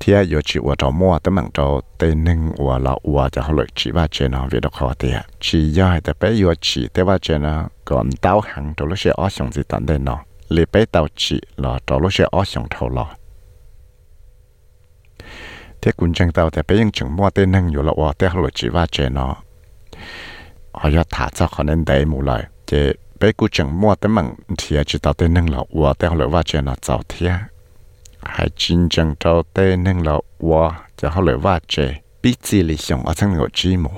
[0.00, 3.42] Thì giờ chỉ qua trò mua tới mảng trò tên nâng qua là qua cho
[3.42, 6.54] hậu lửa chỉ ba chân nó vì đó khó thì chỉ giờ thì bây giờ
[6.60, 9.86] chỉ tới ba chân nó còn tàu hàng trò lúc xe ở xong gì tận
[9.86, 10.18] đây nó
[10.50, 13.06] lì bế tàu chỉ là trò lúc xe ó xong thầu lò.
[15.82, 18.50] Thế cũng chẳng tàu thì bế những chừng mua tên nâng nhiều lộ tế lộ
[18.54, 19.36] chỉ va chế nó.
[20.72, 22.44] Họ cho thả cho họ nên đấy mù lại.
[22.66, 26.28] Chế bế cũng chẳng mua tên mặn thì chỉ tàu tên nâng lộ tế lộ
[26.28, 27.30] va chế nó giàu thế
[28.22, 30.22] hay chính chẳng tàu tên nâng lộ
[30.96, 33.90] cho họ lộ va chế bí chỉ lì xong ở trong ngộ chi mù.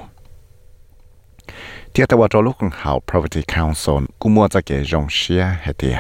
[1.93, 5.97] Tiếc tàu cho lúc hào property council cũng mua cho cái dòng xe hết tiền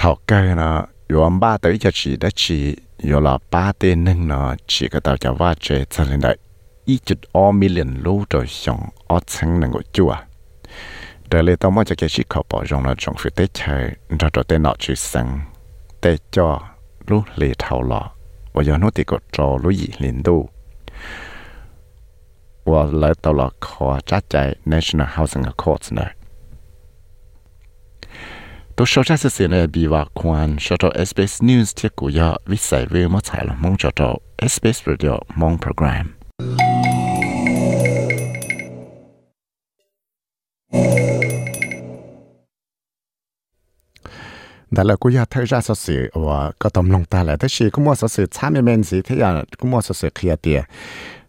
[0.00, 0.76] ท่าแกเนาะ
[1.14, 2.58] ยอมบ้าตัวจะฉีได้ฉี
[3.10, 6.32] ย่อละป้าเต้นนึงเนาะฉีก็ต่อจะว่าเจจะเลยได้
[6.88, 10.12] อีจุดออมิเลียนลูกตัวสองออชังหนึ่งก็จัว
[11.28, 13.84] แต่เลยต้องมาจะเกชิเขาปอยองนะจงฟิเชย
[14.16, 15.26] เราตะวเต้นเนาะฉีสัง
[16.00, 16.48] เตจ่อ
[17.08, 18.02] ลูกเลยเท่าหล่อ
[18.54, 20.36] ว่ายอนุติกดรอลูกหยีลินดู
[22.70, 24.34] ว่าเลยตลอดคอจัดใจ
[24.70, 26.10] National Housing Accords เนาะ
[28.77, 34.01] ตัวโซเชียลสื่อเนี่ยบีว่าควรชด SBS News ที่กูยอวิสัยเวมถ่ายละมงจด
[34.51, 36.07] SBS Radio มงโปรแกรม
[44.75, 47.69] đó là cũng thấy ra sự sự và có tầm lòng ta lại thế thì
[47.69, 50.35] cũng mua sự sự tham gia men gì thế là cũng mua sự sự kia
[50.41, 50.63] tiền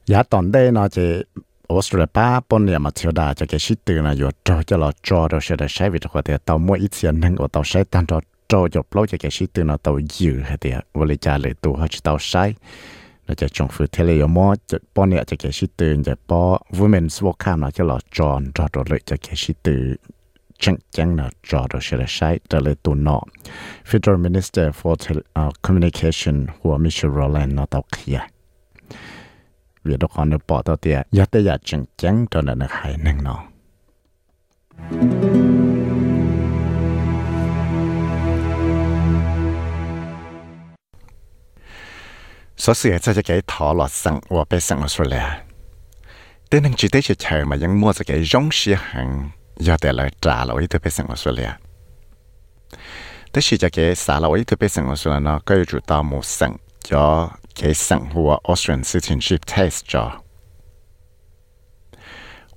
[0.07, 1.23] giá tòn đây nó chỉ
[1.72, 8.18] ออสเตรเลียป้าปนเนี่ยมาเที่ยดาจะแกชิตื่นนะอยู่จอจะรอจอเราเชื่อใช้วิธีการเดียวตามวยอีเสียนหนึ่งอตาใช้ตันจอ
[8.52, 12.44] จอจบเล่าจะแกชิตื่นนะตายืดอเตียววลิจาเลยตัวเขาจะตาใช้
[13.26, 16.42] เราจะจงฟื้นเทเลยมอจะป้อนเนี่ยจะแกชิตื่นจะป้อ
[16.78, 23.18] วูแมนสวอลข้ามนะจะรอจอนจอเราเลยจะแกชิตื่นจังจังนะจอดเชลช้แต่เลยตัวหนอ
[23.90, 24.94] Federal Minister for
[25.66, 28.20] Communication หัวมิเชลโรแลนด์นอตอเคีย
[29.85, 33.41] เวียดคอนเนปอตัวเตียยัดแต่ยาจังจังตอนนั้นหายหนึ่งเนาะ
[42.65, 45.25] số sửa cho cái thọ lọt sẵn và bé sẵn Australia.
[46.51, 49.77] Đến năng chỉ tế chỉ chờ mà vẫn mua cho cái giống xia hàng do
[49.83, 51.51] để lại trả lại từ bé sẵn Australia.
[53.33, 56.25] Thế chỉ cho cái xả lại từ bé sẵn Australia nó có chủ tao một
[56.25, 60.05] sẵn cho cái sẵn của Australian citizenship test cho.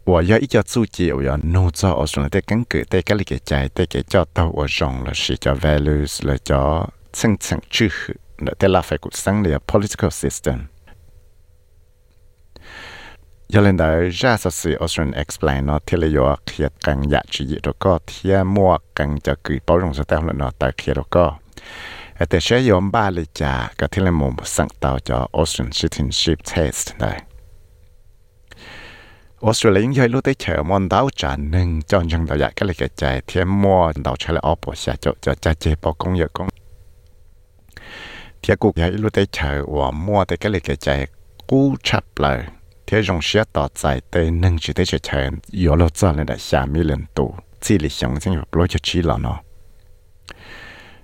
[0.04, 8.18] 我要一家租借，我要弄做 Australia 的根据对个里个在对个叫到我用了是叫 values 了叫层层支持。
[8.58, 10.60] แต่ละฝ่ายกุศลเนี่ย political system
[13.54, 21.26] ยาเลนได้จ้าสื่อ Australian explain เนาะที่เลยว่าเขียดกังยาจีแล้วก็เทียมัวกังจะกุยป้องสเตลเนาะแต่เขียดแล้วก็
[22.30, 27.12] แต่ใช้ยอมบ้าเลยจ้าก็ที่เลยมุมสั่งต่อจะ Australian citizenship test ได้
[29.44, 36.48] ออสเตรเลียยังรู้ได้เฉยมันดาวจานหนึ่งจอนยังดาวอยากก็เลยกระจายเทียมมัวดาวใช้เลยออปวดเสียจะจะจะเจ็บปอกงเยอะกง
[38.48, 41.08] thì cụ cái lúc đấy chờ và mua tới cái lịch cái chạy
[41.48, 42.48] cú chập lại
[42.88, 46.38] thì dùng xe tỏ chạy tới nâng chỉ tới chờ yếu lo cho nên là
[46.38, 49.42] xa mi lần tù chỉ lý想chính là lối cho chỉ là nó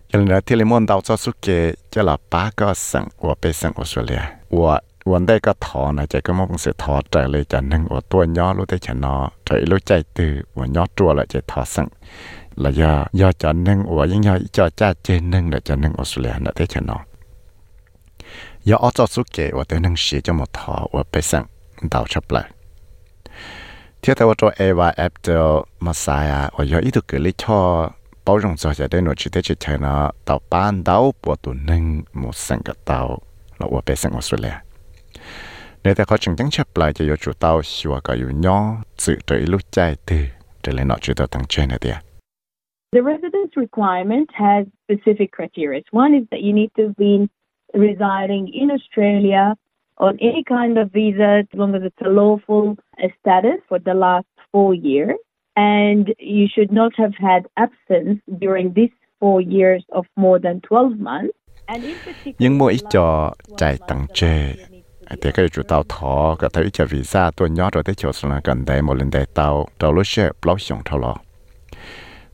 [0.10, 4.80] cho nên là thì môn đào cho số kế cho là ba cái省我被省 Australia 我
[5.12, 9.14] วันได้ก็ถอนนะใจก็มองเสียถอใจเลยจะนึ่งว่าตัวย่อรู้ได้ชนะ
[9.46, 11.88] ใจรู้ใจตื่นว่าย่อตัวละจะถอสั่ง
[12.60, 17.02] แล้วย่อย่อจะนึ่งว่ายังย่อจะจ้าเจนึ่งแล้วจะนึ่งออสเตรเลียนะได้ชนะ
[18.64, 21.42] giờ ở chỗ số kế và tôi nâng sĩ cho một thọ và bây giờ
[21.92, 22.50] đào chấp lại
[24.02, 26.66] theo theo cho Eva Abdel Masaya và
[28.75, 29.15] giờ nội
[35.85, 35.95] nếu
[36.75, 37.63] lại cho chủ tàu
[38.05, 38.15] có
[40.67, 41.79] để này
[42.93, 45.83] The residence requirement has specific criteria.
[45.93, 47.27] One is that you need to be
[47.75, 49.55] residing in Australia
[49.95, 52.77] on any kind of visa, as long as it's a lawful
[53.21, 55.19] status for the last four years.
[55.59, 58.91] And you should not have had absence during this
[59.21, 61.33] four years of more than 12 months.
[62.39, 64.55] nhưng mỗi cho chạy tăng chê.
[65.23, 68.41] thì cái chủ tàu thọ cái thấy cho visa tôi nhớ rồi tới chỗ là
[68.45, 71.17] gần đây một lần đại tàu tàu lúc xe bao xong thâu lo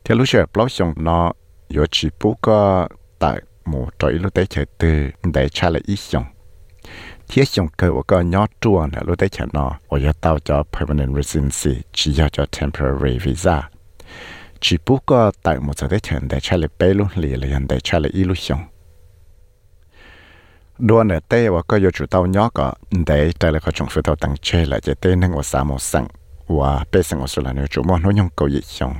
[0.03, 1.33] thì lúc xe bao xong nó
[1.69, 2.87] có chỉ bố có
[3.19, 6.23] tại một trọi lúc tới chơi từ để trả lại ít xong
[7.27, 10.39] thiết xong cơ của cái nhớ chua này lúc tới chơi nó ở giờ tàu
[10.39, 13.69] cho permanent residency chỉ cho cho temporary visa.
[14.59, 17.59] Chỉ bố có tại một giờ tới chơi để trả lại bê luôn lì là
[17.69, 18.59] để trả lại ít lúc xong
[20.77, 22.73] đua nè tê và có yêu chủ tàu nhỏ có
[23.07, 25.63] để tại là có trong phía tàu tăng chơi lại chỉ tê nên của sa
[25.63, 26.07] một sang
[26.47, 28.95] và bê sang của số là nếu chủ món nó nhung cầu gì xong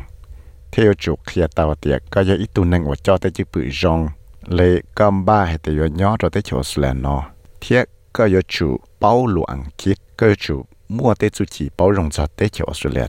[0.72, 3.70] theo chủ kia tàu tiệt có yêu ít tu nên của cho tới chữ bự
[3.82, 4.08] rong
[4.48, 7.24] lệ cầm ba hay tới yêu nhỏ rồi tới chỗ số là nó
[7.62, 7.84] thiết
[8.18, 10.56] ก็ยจูเป้าหลวงคิดก็ยจู
[10.96, 13.08] มั่วเตจุจีเป้ารงจอดเตเขียวออสเตรเลีย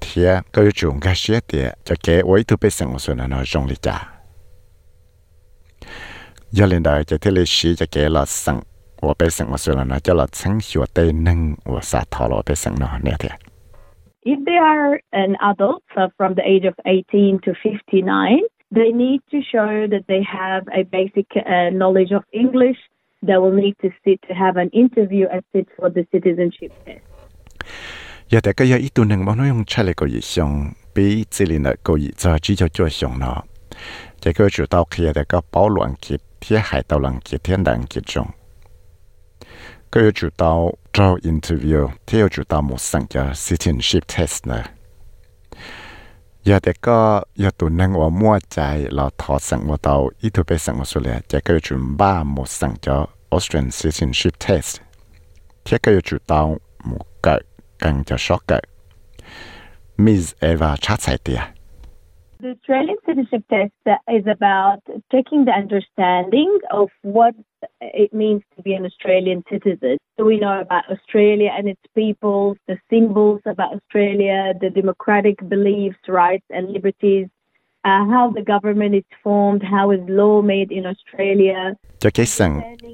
[0.00, 3.96] เทียก็ยจูงกาเชียเตียจะเกไว้ทุเปสังออสเตรเลียนจงลิจา
[6.56, 8.56] ยาเลนได้จะเทเลชีจะเกลอสัง
[9.06, 11.40] ว่าไปสังออสเตรเลียนจะหลอดสังหัวเตนึง
[11.72, 13.34] ว่าสาทอลอไปสังนอเนี่ยเทีย
[14.32, 14.90] If they are
[15.24, 18.42] an adult so from the age of 18 to 59,
[18.78, 22.80] they need to show that they have a basic uh, knowledge of English
[23.22, 27.00] that will need to sit to have an interview and sit for the citizenship test.
[28.30, 28.52] Ya na
[40.92, 41.88] tao interview
[43.34, 44.79] citizenship test này.
[46.48, 46.98] ยาแต่ก็
[47.42, 48.58] ยาตุนั่งว่ามั่วใจ
[48.94, 52.96] เราถอดสังวเตาอีทุเปสังวสุเลยจะก็จุนบ้าหมดสังจอ
[53.34, 54.72] Austrian Citizenship Test
[55.62, 56.40] เทียก็จุดเตา
[56.86, 56.90] หม
[57.24, 57.26] ก
[57.82, 58.58] กังจะช็อกกั
[60.04, 61.40] มิสเอวาชัดใส่เตีย
[62.40, 64.80] The Australian citizenship test is about
[65.12, 67.34] checking the understanding of what
[67.82, 69.98] it means to be an Australian citizen.
[70.16, 75.98] So we know about Australia and its people, the symbols about Australia, the democratic beliefs,
[76.08, 77.28] rights, and liberties.
[77.84, 81.76] Uh, how the government is formed, how is law made in Australia.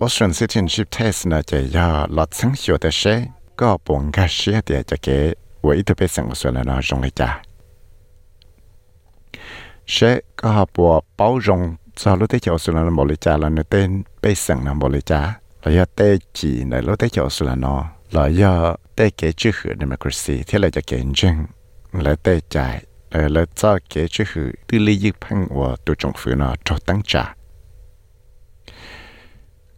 [0.00, 4.12] Australian citizenship test na ja ya lot sang xio de she, go bong.
[9.92, 9.96] เช
[10.40, 11.60] ก็หาปัวเป้าจง
[12.00, 15.20] สารุเตเจ้สุลันบริจาลันเต้นเปสังนำบริจา
[15.60, 16.00] เราอยาเต
[16.36, 17.66] จีในลุเตเจ้สุลัน
[18.12, 18.52] เราอยา
[18.94, 21.36] เตเกจื้อหือดิมครซีที่เราจะเก่งจัง
[22.02, 22.74] และเตจ่าย
[23.32, 27.24] และเจ้เกจื้อหือที่ลียึกพังว่าตัวจงฝืนอจตั้งจ่า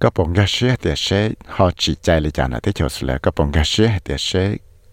[0.01, 1.07] ก็ปงกาเชียเตเช
[1.55, 4.31] หอจีใจเลยจานะเตเจ้สุลันก็ปงกาเชียเตเช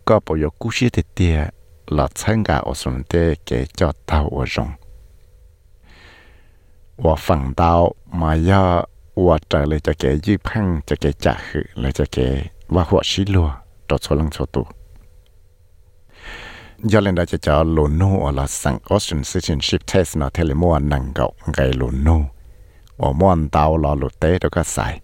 [0.07, 1.37] ก็ปยกุชีเตีย
[1.93, 3.13] หลอดเชิงกาอสุนเต
[3.45, 3.49] เก
[3.79, 4.69] จอดเต้าอวจง
[6.96, 13.50] 我放到嘛要我这里就给一碰就给加去，了就给我或西路
[13.86, 14.66] 到错冷错度。
[16.82, 20.78] giờ lên đó cho cho lùn nô ở là sang Austrian citizenship test nó theo mua
[20.78, 22.24] năng gạo gây lùn nô
[22.96, 25.00] 我摸到了路底都个晒，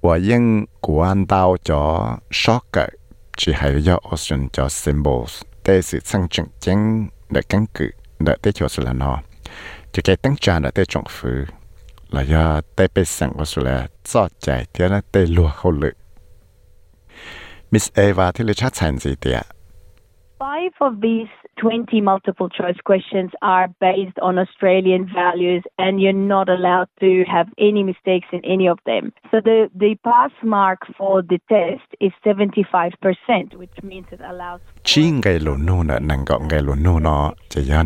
[0.00, 2.88] 我因管到咗 shock 嘅，
[3.34, 5.40] 只系有 Austrian 咗 symbols，
[9.95, 11.45] จะแกตั้งจานอะเตจงฟื้น
[12.11, 15.93] แล้ยาเตไปสั่งว่าสุดแล้วจอดใจเตียนะเตลัวเขาเลย
[17.71, 19.39] มิสเอวาที่เลชาชันสีเตีย
[20.37, 21.29] Five of these
[21.61, 27.47] 20 multiple choice questions are based on Australian values, and you're not allowed to have
[27.57, 29.13] any mistakes in any of them.
[29.31, 34.59] So the, the pass mark for the test is 75%, which means it allows.
[35.57, 37.83] nô nè năng gọn ngày lúa nô nó chỉ ya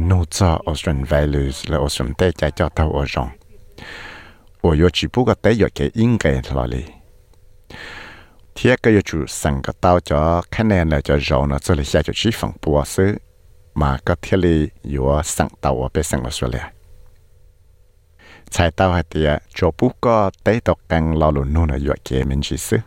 [0.65, 3.27] Australian values là Australian tế chạy cho tao ở trong.
[4.61, 5.07] Ở yo chỉ
[5.41, 6.17] tế yo cái in
[6.71, 6.98] li.
[8.61, 9.99] thế cái yêu chủ sang cái tao
[10.51, 13.15] cái này là cho giàu nó cho là xe cho chỉ phẳng bùa sư
[13.73, 16.63] mà cái thế li yêu sang tàu ở bên sang Australia.
[18.49, 22.23] Chạy tàu hay thì cho bút có tới tàu càng lo nô là yêu kia
[22.23, 22.77] mình chỉ sư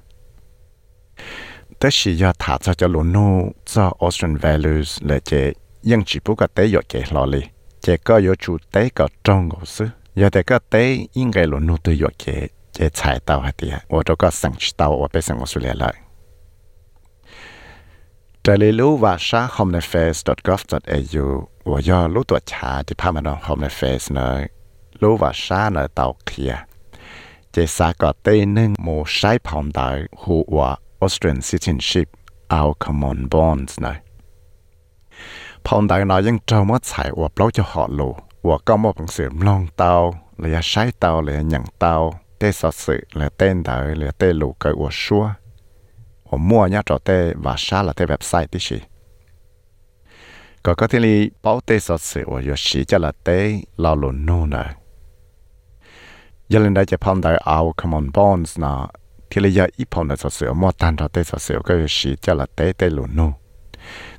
[1.90, 5.52] sự yêu thả cho cho luôn nô cho Australian values là chế
[5.82, 7.40] nhưng chỉ bút cái tới yêu kia lo li.
[7.80, 11.76] Chế có yêu chủ tới cái trong ngũ sư giờ cái tới 应该 luôn nô
[11.76, 12.46] tới yêu kia
[12.76, 15.96] จะใช้เตาหัดเดียว่าตัวก็สั่งเตาว่าเปสั่งออสเรเลียเลย
[18.44, 21.26] จะเรียนรู้ว่าชา homelifeface.gov.au
[21.70, 24.42] ว่าย่อรู้ตัวชาที่พามาลอง homelifeface เนย
[25.00, 26.54] รู้ว่าชาเนยเตาเคลีย
[27.50, 29.88] เจสาก็เตนึงมูใช้ผอมดา
[30.22, 30.60] หัว
[31.02, 32.08] Australian citizenship
[32.56, 33.98] our common bonds เนย
[35.66, 38.08] พอมดาวนยยังจ้ามัใช่ว่าเปล่าจะหอดลู
[38.46, 39.94] ว่าก็มอบหนังสือลองเตา
[40.38, 41.96] เลยใช้เตาเลยอย่างเตา
[42.41, 45.29] tê sợ sự là tên đời là tê lù cái của xua
[46.23, 48.79] của mua nhá trò tê và xa là tê website tí gì
[50.63, 53.95] có có thể li bảo tê sợ sự của yo xí cho là tê lao
[53.95, 54.63] lù nô nè
[56.49, 58.67] giờ lên đây chỉ phong đại our common bonds nè
[59.29, 61.77] thì là giờ ít phong đại sợ sự mua tan trò tê sợ sự cái
[61.77, 63.33] yo xí cho là tê tê lù nô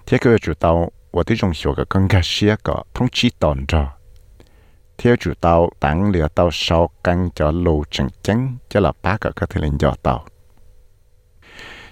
[0.07, 3.89] thế cái chủ tàu 我哋仲学嘅更加是一个通知当咗。
[5.04, 9.18] theo chủ tàu tặng lửa tàu sau căn cho lù chừng chừng cho là ba
[9.22, 10.26] cái các thể lên cho tàu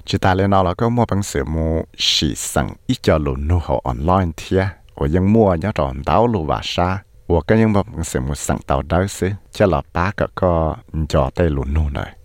[0.05, 3.35] chỉ ta lên nào là có mua bằng sự mua sĩ sẵn ít cho lù
[3.35, 4.67] nô họ online thia.
[4.95, 7.03] Và ยัง mua nhớ tròn tàu lù và sa.
[7.27, 10.75] Và cái những bằng sự mua sẵn tàu đó xí cho là ba cái có
[11.09, 12.15] cho tay lù nô này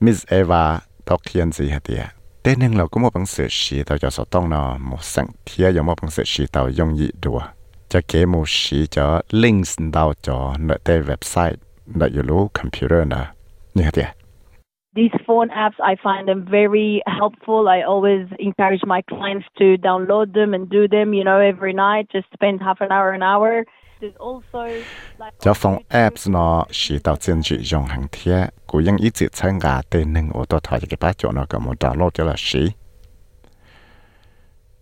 [0.00, 2.06] Miss Eva tóc khiên gì hả tiệt
[2.42, 5.26] tên nên là có một bằng sự sĩ tàu cho số tông nào một sẵn
[5.46, 7.40] thia có một bằng sự sĩ tàu dùng dị đùa.
[7.92, 9.06] จะเกมูชีจะ
[9.42, 11.60] ลิงก์ดาวจอในแต่เว็บไซต์
[11.96, 13.22] ในอยู่รู้คอมพิวเตอร์นะ
[13.76, 14.08] นี่เดีย
[14.98, 17.60] These phone apps, I find them very helpful.
[17.76, 22.04] I always encourage my clients to download them and do them, you know, every night.
[22.16, 23.52] Just spend half an hour, an hour.
[24.00, 24.60] There's also
[25.20, 28.38] like จะฟงแอปส์เนาะชีตาวเจียนจียองหังเทีย
[28.70, 32.64] กูยังอีจิตใช้งาเตนหนึ่งโอตัวถอยจะเก็บป้าจอเนาะก็มดาวน์โหลดจะละชี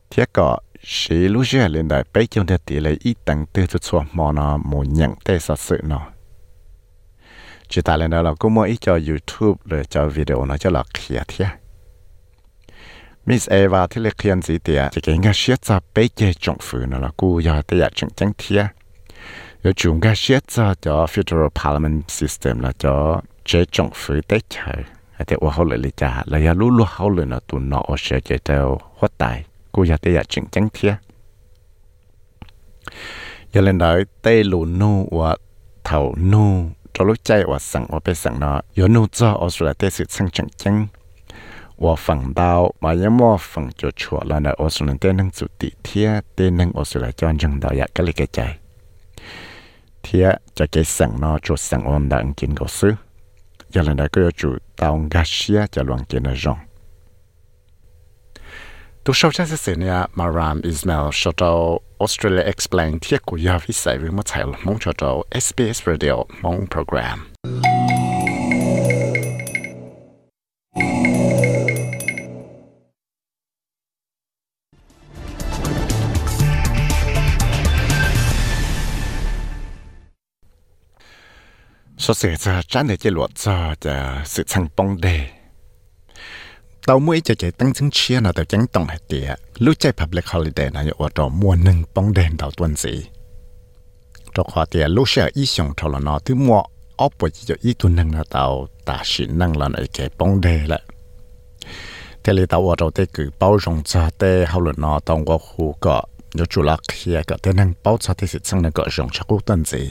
[0.08, 0.48] เทียก็
[0.82, 4.04] sĩ lúc trước lên đại bây giờ để tỷ lệ ít tăng tư cho chua
[4.12, 6.06] mà nó mù nhận tê sợ sự nó.
[7.68, 10.70] Chỉ ta lên đó là cũng mỗi ít cho YouTube rồi cho video nó cho
[10.70, 11.46] là kia thiệt
[13.26, 16.56] Miss Eva thì là khiên gì tiệt chỉ cái nghe xét cho bây giờ trọng
[16.60, 18.66] phụ nó là cú giờ tới giờ chừng chừng thiệt
[19.62, 24.40] rồi chúng cái xét cho cho Federal Parliament System là cho chế trọng phụ tới
[24.48, 24.84] chơi
[25.26, 27.82] thì ô hậu lại lý trả là ya lú lú hậu lại nó tụi nó
[27.88, 29.44] ở sẽ chế theo hóa tài
[29.76, 30.94] cô giờ tới giờ dạ chừng chừng thiệt
[33.52, 35.36] giờ lên đó tê lù nu và
[35.84, 39.72] thầu nu cho lúc chạy và sẵn và bị sẵn nó giờ nu cho Australia
[39.78, 40.86] tây sự sang chẳng chẳng
[41.76, 45.46] và phần đào mà những mua phần cho chùa là nơi Australia tê nâng chủ
[45.58, 48.58] tỷ thiết tây nâng Australia cho anh đạo ya cái cái chạy
[50.02, 52.94] thiết cho cái sẵn nó cho sẵn ổn định kiến cầu sư
[53.70, 56.58] giờ lên đó cứ chủ tàu gasia cho loạn kiến ở rong
[59.06, 63.72] tu sau cha sẽ này Maram Ismail cho tàu Australia Explain thiết của gia vi
[63.72, 67.32] sai với một tài mong cho tàu SBS Radio mong program.
[81.98, 83.74] số sự cho tránh để chế luật cho
[84.24, 85.35] sự thăng bông đề
[86.86, 89.92] tàu mũi chạy chạy tăng chứng chia nào tàu tránh tổng hạt địa lúc chạy
[89.92, 93.06] public holiday này ở đó mua nâng bóng đèn tàu tuần gì
[94.34, 96.62] cho khoa địa lúc xe ý xong cho là nó thứ mua.
[96.96, 100.40] Ốp bởi cho ý tuần nâng là tàu ta chỉ nâng là này cái bóng
[100.40, 100.82] đèn lại
[102.24, 105.24] thế là tàu ở đó để cử bao rộng cho để hậu luận nó tàu
[105.26, 106.02] có khu cọ.
[106.34, 109.08] Nhớ chủ lạc kia có thể nâng bao cho thế sự sang nâng cọ rộng
[109.12, 109.90] cho quốc tuần gì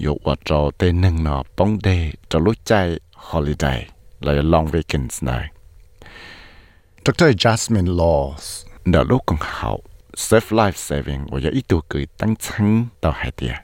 [0.00, 2.72] อยู่ว่าเราเต้นหนึ่งเนาะป้องเดย์จะรู้ใจ
[3.28, 3.80] holiday.
[4.22, 5.38] เลย long weekends นะ
[7.04, 8.44] ดร Jasmine Laws.
[8.90, 9.70] เดลูกของเขา
[10.26, 12.66] save life saving ว่าจะอีตัวเกิดตั้งชั้ง
[13.02, 13.54] ต่อหายเดีย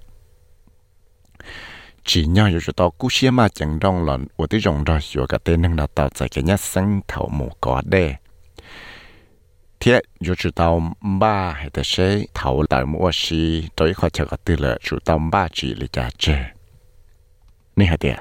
[2.04, 5.26] chỉ nhau yêu cho tao cú mà chẳng đông lần của tí rồng rồi sửa
[5.28, 8.14] cả tên nâng đào tạo chạy cái nhát xanh thảo mù có đê
[9.80, 10.82] thế dù chủ tàu
[11.20, 14.98] ba hay là sẽ thầu lại mua xí tới khỏi chờ cái tư lợi chủ
[15.04, 16.36] tàu ba chỉ là trả chế
[17.76, 18.16] Nhi hả tiệt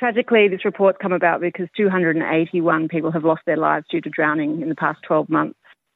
[0.00, 4.60] Tragically, this report come about because 281 people have lost their lives due to drowning
[4.62, 5.54] in the past 12 months.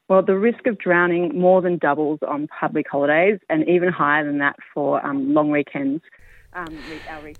[0.09, 4.39] Well, the risk of drowning more than doubles on public holidays and even higher than
[4.39, 5.99] that for um, long weekends.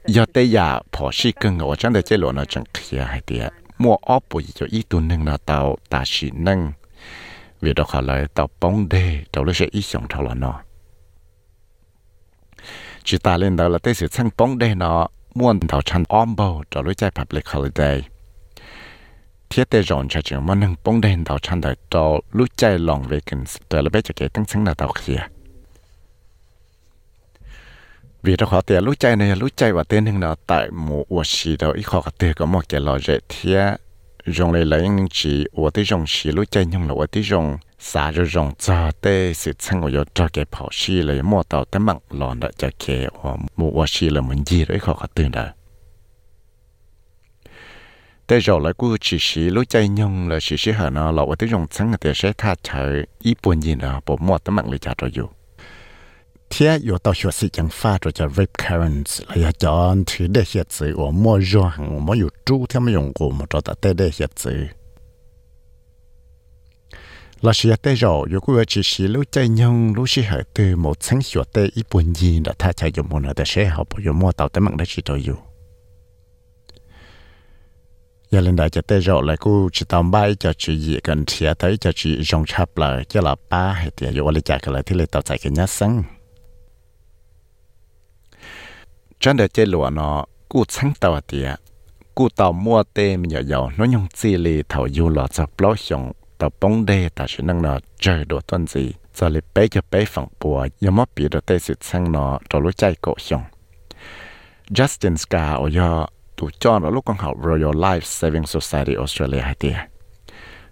[0.05, 3.21] giờ tây giờ phó sĩ cần ngồi trong đời chế lộ nó chẳng kia hay
[3.25, 6.71] tiệt mua ốp bùi cho ý tù nâng nó tàu ta chỉ nâng
[7.61, 10.61] vì đó khả lại tàu bóng đề tàu lấy sẽ ít sống thảo là nó.
[13.03, 16.35] Chỉ ta lên đó là tới sự sang bóng đề nó muốn tàu chăn ôm
[16.35, 18.03] bầu tàu lấy chạy public holiday.
[19.49, 22.79] Thiết tế rộn cho chuyện mà nâng bóng đề tàu chăn đời tàu lúc chạy
[22.79, 25.27] lòng về kinh tàu là bé cho cái tăng sáng là tàu kia
[28.27, 31.05] vì đó khó tiền lúc chạy này lúc chạy và tên hình nào tại một
[31.09, 33.19] vật xì đâu ít khó có tiền có một cái lò dễ
[34.26, 37.06] thiệt dùng lấy lấy những chỉ ở tới dùng xí lúc chạy nhưng là ở
[37.06, 41.64] tới dùng xả rồi dùng cho tới sự sang của cho cái跑xí lấy mua tàu
[41.64, 44.94] tới mạng lòn đó cho cái ở một vật xí là mình gì đấy họ
[45.00, 45.46] có tiền đó
[48.26, 52.92] แต่เราแล้วกู只是รู้ใจยงเลย只是หาเนาะเราว่าที่ยงทั้งแต่ใช้ท่าเฉย
[53.26, 55.28] ญี่ปุ่นยินอ่ะผมหมดตั้งมันเลยจัดเราอยู่
[56.49, 64.69] thế 天有到学习讲法，就叫 rape currents，来要讲提的些字，我没用，我没有注，他们用过，我找到带的些字。
[67.41, 70.97] là sĩ tế rõ yêu quý chỉ sĩ lúc chạy nhung lúc sĩ hệ từ một
[71.03, 73.97] sáng hiệu tế ít buồn gì đã tha chạy dùng một nửa sẽ học bộ
[74.05, 75.35] dùng mua tàu tới mạng đã chỉ tôi yêu
[78.31, 81.23] giờ lên đại chỉ tế rõ là cô chỉ tàu bay cho chị gì cần
[81.27, 84.59] thìa tới cho chị rong chập lại cho là ba hệ tiền yêu lấy chạy
[84.61, 86.03] cái lại thì lấy tàu chạy cái nhát xăng
[89.19, 91.59] chân để chơi lụa nó cú sáng tàu tiệt
[92.15, 95.45] cú tàu mua tê mình nhỏ giờ nó nhung chi li thầu du lọ cho
[95.57, 99.41] blog xong tàu bóng đê ta chỉ năng nó chơi đồ tuần gì cho lại
[99.55, 102.77] bé cho bé phẳng bùa giờ mất bị đồ tê sự sang nó cho lúc
[102.77, 103.43] chạy cổ xong
[104.69, 106.05] Justin Scar ở giờ
[106.35, 109.75] tụ cho nó lúc con học Royal Life Saving Society Australia hay tiệt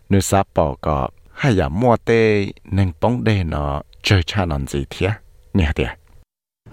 [0.09, 4.59] nữ sa bỏ có hay là mua tê nên bóng đê nó chơi cha nó
[4.67, 5.11] gì thiệt
[5.53, 5.87] nè tiệt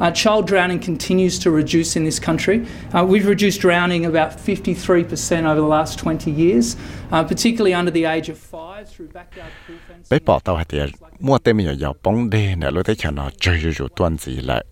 [0.02, 2.64] Uh, child drowning continues to reduce in this country.
[2.94, 6.76] Uh, we've reduced drowning about 53% over the last 20 years,
[7.12, 10.10] uh, particularly under the age of five through backyard pool fencing.
[10.10, 13.12] bé bỏ tao hay tiệt mua tê mình giờ bóng đê nè lúc thấy cho
[13.12, 14.64] nó chơi rồi rồi tuần gì lại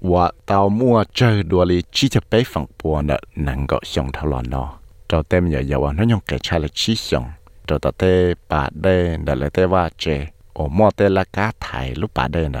[0.00, 4.68] 我到末这多里只只北方波呢，能够用头了呢。
[5.06, 7.26] 到对面有啊，那用给差了起用，
[7.66, 12.60] 到到对把的那来对话这，我莫对了家台路把的呢。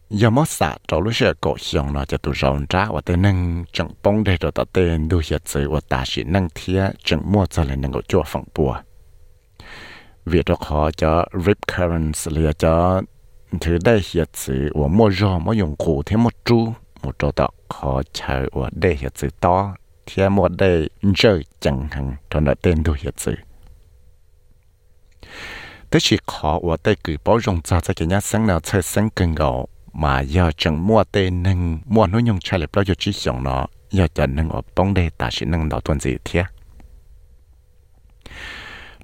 [0.19, 3.37] ยามอสะเราลู้เชื่อก็ยองเราจะตัวรอนจ้าว่าแต่นั่ง
[3.75, 8.71] จังป้องได้เราตัดเต้นดูเหยียดเจอว่าตาสินั่งเทียจังมั่วจะเลยนั่งก็จั่วฝั่งปัว
[10.27, 11.11] เวียดเราขอจะ
[11.45, 12.73] rip currents เรือจะ
[13.63, 16.59] ถือได้เหยียดเจอว่ามั่วรอมั่วยงกูเทียมั่วจู
[17.01, 19.55] มั่วจะตัดขอเชื่อว่าได้เหยียดเจอต่อ
[20.05, 20.69] เทียมั่วได้
[21.17, 21.31] เจอ
[21.63, 23.33] จังหังตอนเราเต้นดูเหยียดเจอ
[25.87, 29.51] แต่ชีขอว่าได้กือป้องจงจ้าจะแก่ยัดเสียงเราเชื่อเสียงกันเก่า
[29.93, 33.43] mà giờ chẳng mua tên nâng mua nó nhung chạy lại bao giờ chỉ xong
[33.43, 36.43] nó giờ chẳng nâng ở bóng đây ta chỉ nâng đó tuần gì thế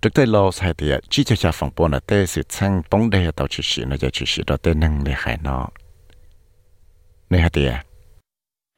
[0.01, 3.09] trước đây lâu sai thì chỉ cho cha phòng bồn là tê sự sang bóng
[3.09, 5.67] đây tàu chỉ sĩ nó giờ chỉ sĩ đó tên nâng để khai nó.
[7.29, 7.69] Này hả thì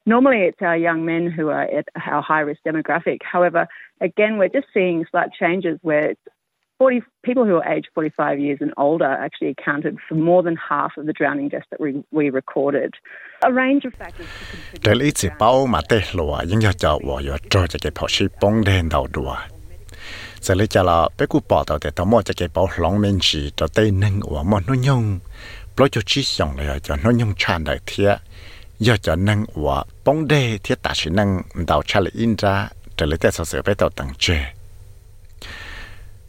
[0.05, 3.21] Normally, it's our young men who are at our high risk demographic.
[3.21, 3.67] However,
[3.99, 6.13] again, we're just seeing slight changes where
[6.79, 10.95] 40, people who are aged 45 years and older actually accounted for more than half
[10.97, 12.93] of the drowning deaths that we, we recorded.
[13.43, 14.25] A range of factors.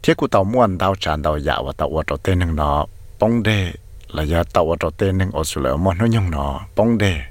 [0.03, 2.85] Thiết cụ tàu muôn tàu tràn tàu dạ và tàu ở tàu tên nâng nó
[3.19, 3.71] bóng đề
[4.07, 6.97] là giờ tàu ở tàu tên nâng ở số lượng muôn nó nhung nó bóng
[6.97, 7.21] đề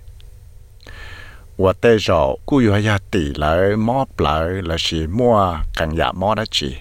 [1.58, 6.12] và tê rộ, cụ yếu ya tỷ lại móp lại là chỉ mua càng dạ
[6.12, 6.76] móp đó chỉ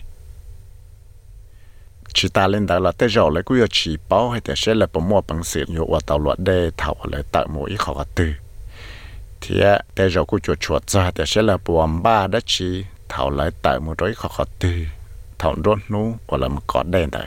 [2.14, 4.88] chỉ ta lên đó là tê rộ lấy cụ yếu chỉ bảo hay sẽ là
[4.94, 8.34] bỏ mua bằng sự yếu và tàu luật đề thảo lại tạo mỗi khó tư.
[9.42, 9.62] Thì
[9.96, 13.80] tê rộ cụ chuột chuột ra sẽ là bỏ ba đó chỉ thảo lại tạo
[13.80, 14.86] một đôi khó tư
[15.40, 17.26] thọn rốt nú và là một cọt đen đấy.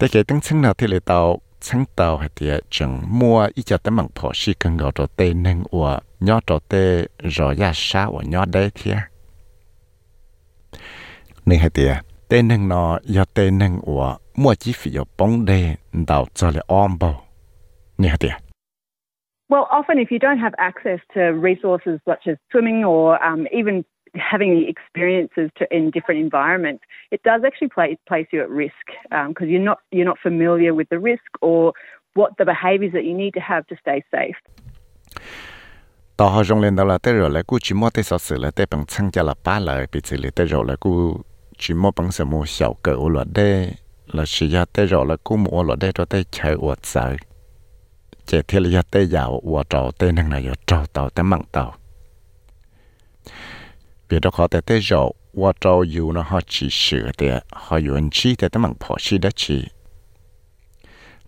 [0.00, 3.62] Để cái tiếng sinh nào thì lại tàu sáng tàu hay thì chẳng mua ít
[3.66, 7.54] cho tấm bằng phổ sĩ cần gọi trò tê nâng của nhỏ trò tê rồi
[7.54, 8.92] ra xa của nhỏ đấy thì
[11.46, 11.88] nên hay thì
[12.28, 15.74] tê nâng nó do tê nâng của mua chi phí ở bóng đê
[16.08, 17.16] đào cho lại ôm bầu.
[17.98, 18.28] Nên hay thì
[19.50, 23.82] Well, often if you don't have access to resources such as swimming or um, even
[24.15, 28.85] having the experiences to, in different environments, it does actually play, place you at risk
[29.09, 31.73] because um, you're not you're not familiar with the risk or
[32.13, 34.37] what the behaviours that you need to have to stay safe.
[36.17, 38.37] tao họ dùng lên đó là tới rồi là cú chỉ mua tới sáu sự
[38.37, 41.21] là tới bằng chân cho là ba lời bị xử lý tới rồi là cú
[41.57, 43.43] chỉ mua bằng sự mua小个我了的
[44.07, 47.15] là chỉ ya tới rồi là cú mua了的cho tới chơi我sợ
[48.25, 51.73] chỉ thiết là tới giàu我找tới năng này找到tới mạng tàu
[54.09, 59.71] vì đó họ tới tới rồi 我找有呢，họ chỉ sửa de họ有人知的，他们跑去的去。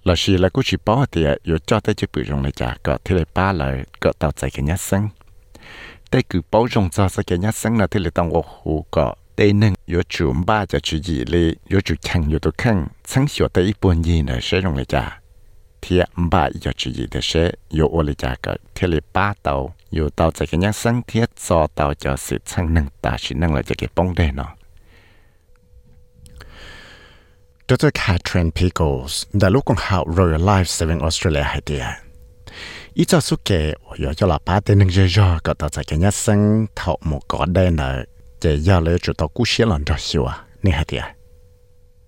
[0.03, 3.15] là gì là cũng chỉ bảo thì有cho tới chỉ bự rong này chả có thì
[3.15, 5.09] lại ba là có tạo tại cái nhát sinh
[6.11, 9.15] đây cứ bảo rong cho cái nhát sinh là thì lại tao ngô hồ có
[9.38, 12.29] đây nâng có chủ ba cho chủ gì li có chủ khăn
[18.41, 18.79] có
[19.91, 21.51] tổ khăn sáng sửa tới ít buồn gì nữa sẽ rong này chả thì ba
[21.51, 21.57] có chủ gì thì sẽ có ô lại chả có thì lại ba tàu có
[21.57, 23.55] tạo tại cái nhát sinh thì cho tàu cho sự sang nâng ta chỉ nâng
[23.55, 24.47] là cho cái bông đây nó
[27.68, 27.88] Dr.
[27.95, 31.86] Catherine Pickles, đã lúc con học Royal Life Saving Australia hay địa.
[32.95, 35.82] Ý cho số kể, ở cho là ba tên nâng dây dò có tạo ra
[35.88, 38.05] cái nhát sinh thọ một có đây nợ,
[38.45, 41.14] để giờ lấy chủ tàu cú xế lần cho xíu à, nè hay.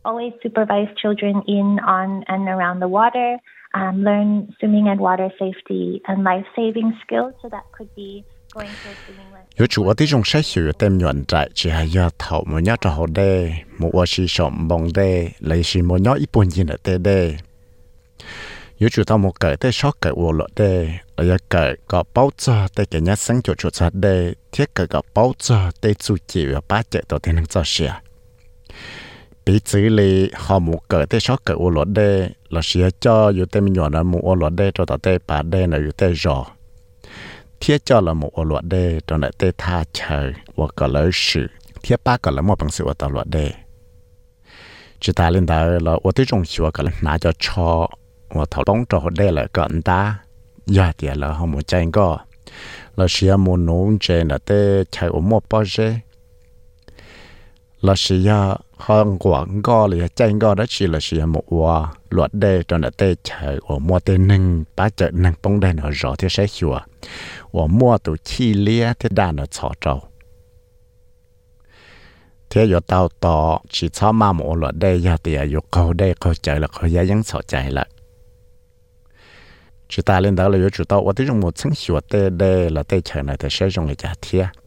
[0.03, 3.39] Always supervise children in, on, and around the water,
[3.75, 7.35] um, learn swimming and water safety and life saving skills.
[7.43, 8.25] So that could be
[9.59, 12.59] yo chu wa ti jong sai su tem nyon trai chi ha ya thao mo
[12.61, 14.05] nya tra ho de mo wa
[19.09, 22.69] ta mo ka te shok ka wo lo de a ya ka ka pau cha
[22.77, 26.17] te ke nya sang chu chu cha de thiek ka ka pau cha te chu
[26.29, 27.63] chi wa pa che to te nang cha
[29.47, 33.29] bị xử lý họ mù cỡ thế sót cỡ ô lót đê là sẽ cho
[33.29, 35.93] yếu tê mình nhỏ là mù lót đê cho tao tê bà đê là yếu
[35.93, 36.47] tê rõ
[37.61, 41.11] thiết cho là mù ô lót đê cho lại tê tha chờ và cỡ lỡ
[41.83, 43.53] thiết ba cỡ là một bằng sự ở tao lót đê
[45.01, 47.89] chỉ ta lên đó là ô tê trong sự cỡ là nã cho cho
[48.29, 50.19] và thảo bóng cho đê là cỡ ta.
[50.67, 52.19] Giờ thì là họ mù chạy có
[52.97, 55.95] là sẽ mù nôn là tê chạy ôm một bao giờ
[57.83, 61.93] là sĩ ya hơn quảng go là chân go đó chỉ là sĩ một hòa
[62.11, 65.77] luật đề cho nó tê chạy ở mua tê nâng bá chợ nâng bông đen
[65.77, 66.73] ở rõ thế sẽ hiểu
[67.53, 70.01] ở mua tụ chi lia thế đàn ở chỗ trâu
[72.51, 76.15] thế giờ tao to chỉ cho ma một luật đề giờ thì ở câu đề
[76.21, 77.89] câu chạy là câu giá vẫn sợ chạy lại
[79.89, 82.31] chỉ ta lên đó là yếu chủ tao ở thế trong một sinh hiệu tê
[82.31, 84.62] đề là tê chạy này thì sẽ dùng cái giá thiệt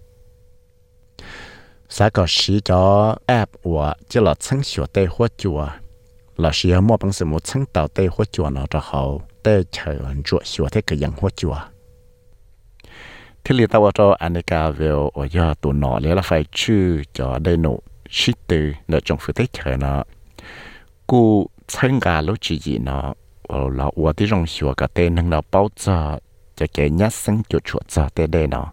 [1.94, 5.68] xã có sử cho app của chỉ là chứng sửa tê hóa chùa
[6.36, 9.22] là sử dụng một bằng sự một chứng tạo tê hóa chùa nó cho hậu
[9.42, 11.56] tê chạy ở chỗ sửa thế cái dạng hóa chùa
[13.44, 17.02] thì lý tao cho anh cả về ở nhà tụ nọ lấy là phải chữ
[17.12, 17.80] cho đây nụ
[18.10, 20.04] sĩ tử là trong phía tây trời nó
[21.06, 26.18] cú参加lúc chỉ gì nó ở là ởที่trong sửa cái tên năng là bao giờ
[26.56, 28.72] cho cái nhát sinh cho chuột giờ tên đây nó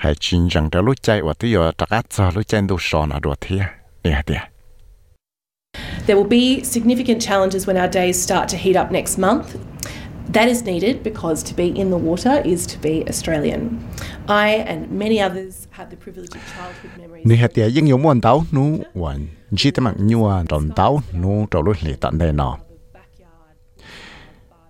[0.00, 3.06] hay chính rằng đó lúc chạy ở ที่ giờ tất cả lúc chạy đâu sò
[3.06, 3.56] nó đồ thế
[4.04, 4.48] nè nè
[6.06, 9.46] There will be significant challenges when our days start to heat up next month.
[10.32, 13.60] That is needed because to be in the water is to be Australian.
[14.26, 17.26] I and many others have the privilege of childhood memories.
[17.26, 19.26] Ni hạt tiền những muốn đau nu hoàn
[19.56, 22.58] chỉ tấm mạng nhua đòn đau nu lúc lì tận đây nọ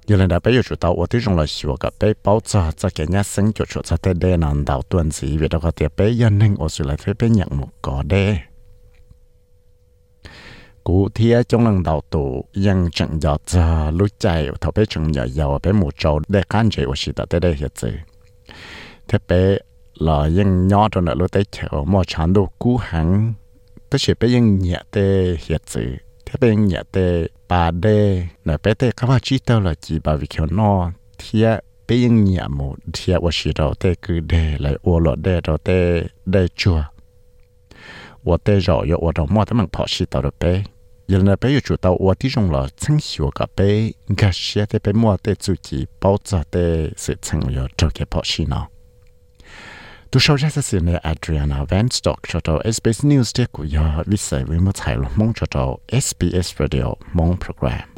[0.10, 2.90] Giờ lần đã bây giờ chủ tàu ởที่trong là sửa cái bé bao giờ cho
[2.96, 5.72] cái nhà sinh cho chủ cho tới đây là đào tuần gì vì đó có
[5.72, 8.40] tiền bé dân nên ở sự lại phải bé nhận một có đây
[10.84, 13.66] cú thia trong lần đầu tụยังจังยอจะ
[13.98, 14.28] รู้ใจ
[14.64, 17.74] ทบไปจังยอยอไปหมู่โจได้กันใจว่าสิตาได้ได้เหตุ
[19.08, 19.32] เทไป
[26.31, 29.99] thế bên nhà tê bà đê nè bé tê các bạn chỉ tao là chỉ
[30.05, 34.57] bà vì kiểu nó thiệt bên nhà mù thiệt và chỉ đầu tê cứ đê
[34.59, 36.83] lại ô lọ đê đầu tê đê chùa
[38.23, 40.65] và tê rõ yo và đầu mua tấm bằng phò chỉ tao được bé
[41.09, 44.31] giờ nè bé yêu chủ tao và tí trong là chân hiểu cả bé gà
[44.33, 48.07] xe tê bé mua tê chủ chỉ bảo trợ tê sự chân yo cho cái
[48.11, 48.69] phò chỉ nào
[50.13, 54.17] Tu sau ra sa sine Adriana Vanstock cho tàu SBS News để của yo vi
[54.17, 57.89] sai vi mo thai mong cho tàu SBS Radio mong program.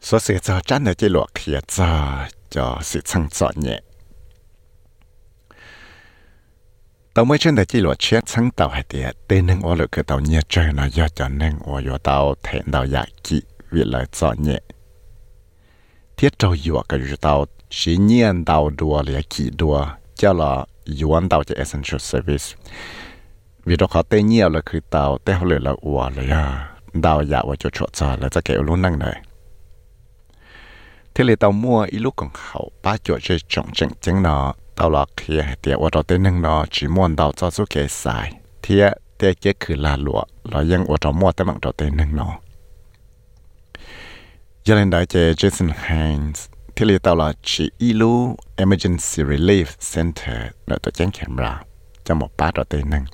[0.00, 2.16] So sự cho chán ở chế lọ khía cho
[2.50, 3.80] cho sự sang chọn nhẹ
[7.16, 9.92] tàu mới trên đại chỉ luật chết, sáng tàu hay tiệt tên nâng ô lực
[9.92, 13.42] cái tàu nhẹ chơi nó do cho nâng ô yo tàu thẹn tàu giả kỹ
[13.70, 14.60] vì lời cho nhẹ.
[16.16, 20.66] Thiết trâu yo cái yo tàu sĩ nhiên tàu đua là kỹ đua cho là
[21.02, 22.44] yuan tàu cho essential service.
[23.64, 26.68] Vì đó khó tên nhiều là cứ tàu tên họ là ủa là
[27.02, 29.22] tàu giả và cho chỗ cho là cho kiểu luôn năng này
[31.14, 34.54] thế là tàu mua ít lúc còn hậu ba chỗ chơi trọng chỉnh chính nó
[34.76, 38.32] tao là kia tiệt và tao nâng nó chỉ muốn tao cho số kẻ xài
[38.62, 42.38] thiệt tiệt là lụa là dân và tao mua tao bằng tao tên nâng nó
[44.64, 49.64] gia đình đại chế Jason Hines thì lý tao là chỉ ilu emergency relief
[49.94, 51.62] center nó tao chén camera
[52.04, 53.04] cho một ba tao tên nâng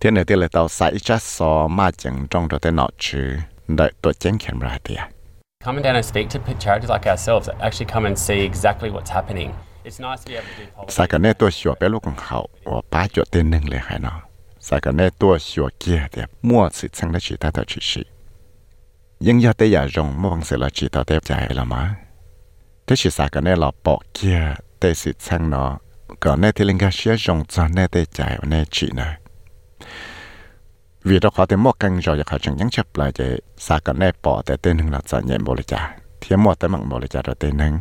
[0.00, 3.36] thế này thì là tao sai chắc so mà chẳng trong tao tên nó chứ
[3.68, 4.96] đợi tao chén camera thì
[5.64, 9.10] Coming down and speak to charities like ourselves that actually come and see exactly what's
[9.10, 9.50] happening.
[10.96, 12.38] สากันแนตัวชัวเปลูกของเขา
[12.70, 14.18] ว่าป้าจดเต้นหนึ่งเลยหายเนาะ
[14.66, 18.02] สากันแนตัวชัวเกียเดียมั่วสิทธิ์สังได้ชีตาต่อชีชี
[19.26, 21.82] ยังยาเตยาจงมองเสละชีตาเตยใจละมา
[22.84, 24.38] แต่ชีสากันแน่หลอปอกเกีย
[24.78, 25.70] เตสิทธิ์สังเนาะ
[26.24, 28.20] ก่อนเน่ที่ลิงกาเชียจงจอนเน่เตยใจ
[28.50, 29.08] เน่ชีนะ
[31.06, 33.20] วีดอขอเตมอกังจอยาขาจังยังเช็บลายใจ
[33.66, 35.80] สากันแน่ปอแต่เต้นหนึ่งหลักจานเย็นบริจา
[36.20, 37.72] เทียมอแต่มังบริจาเต้นหนึ่ง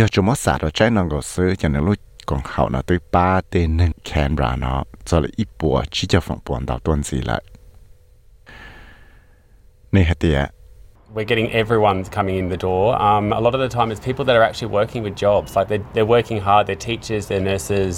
[0.00, 1.98] ยอจมอสาดใจนองก็ซื้ออย่างนี้ลูก
[2.30, 7.38] ของเขาเนาะตัวป้าเตนึงแคนบราเนาะจะเลยอีปัวชี้จะฝังปวนดาวต้นสีละ
[9.94, 10.40] นี่ฮะเตีย
[11.14, 12.84] we're getting everyone coming in the door.
[13.08, 15.48] Um, a lot of the time, it's people that are actually working with jobs.
[15.56, 16.62] Like they're, they're, working hard.
[16.68, 17.22] They're teachers.
[17.28, 17.94] They're nurses.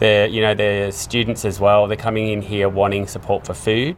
[0.00, 1.80] They're you know they're students as well.
[1.88, 3.94] They're coming in here wanting support for food.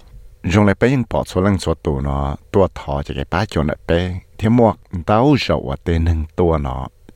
[0.53, 2.25] จงเลยไปยังปอดส่วนหลังส่วนตัวเนาะ
[2.55, 3.91] ตัวทอจะแก่ป้าจนเลยไป
[4.37, 4.75] เที่ยวหมวก
[5.07, 7.02] เต้าเฉาวัดเตนึงตัวเนาะ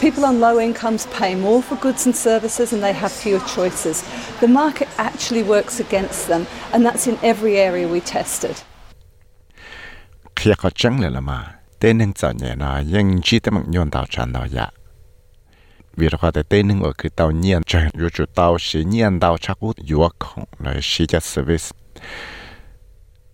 [0.00, 4.04] People on low incomes pay more for goods and services and they have fewer choices.
[4.40, 8.56] The market actually works against them, and that's in every area we tested.
[10.36, 13.90] khi có chẳng là mà tên nâng cho nhẹ nó nhưng chỉ tới mạng nhuận
[13.90, 14.68] tàu tràn tàu dạ
[15.98, 19.38] vì đó có tên nâng ở cái tàu nhiên trời chủ tàu sĩ nhiên tàu
[19.38, 21.64] chắc út yếu không là sĩ cho service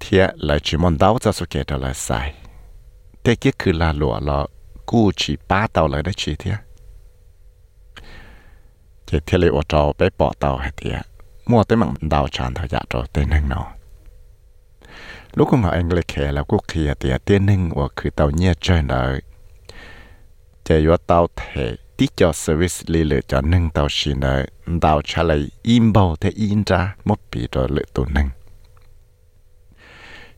[0.00, 2.34] thì là chỉ muốn tàu cho số kế là sai
[3.24, 4.46] thế kia cứ là lụa là
[4.86, 6.52] cú chỉ ba tàu lại đấy chỉ thế
[9.06, 11.00] chỉ thế là ở trò bé bỏ tàu hay thế
[11.46, 13.66] mua tới mạng tàu tràn tàu dạ rồi tên nâng nó
[15.34, 18.52] lúc mà anh lấy khe là quốc kia thì tiên nâng và คือ tàu nhẹ
[18.60, 19.20] chơi nợ
[20.64, 24.46] chỉ có tàu thể tí cho service lì lựa cho nâng tàu xì nợ.
[24.80, 28.28] Tàu trả lại im bầu thế in ra một bị rồi lựa tụ nâng.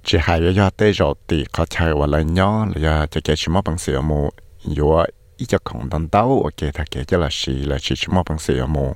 [0.04, 3.20] Chỉ hai yo do tê rồi thì có chơi và lại nhỏ là do chỉ
[3.20, 4.30] cái chỉ một bằng sữa mù.
[4.76, 4.96] Yếu
[5.36, 8.22] ít cho không đàn tàu ok thật cái cho là xì là chỉ chỉ một
[8.28, 8.94] bằng sữa mù.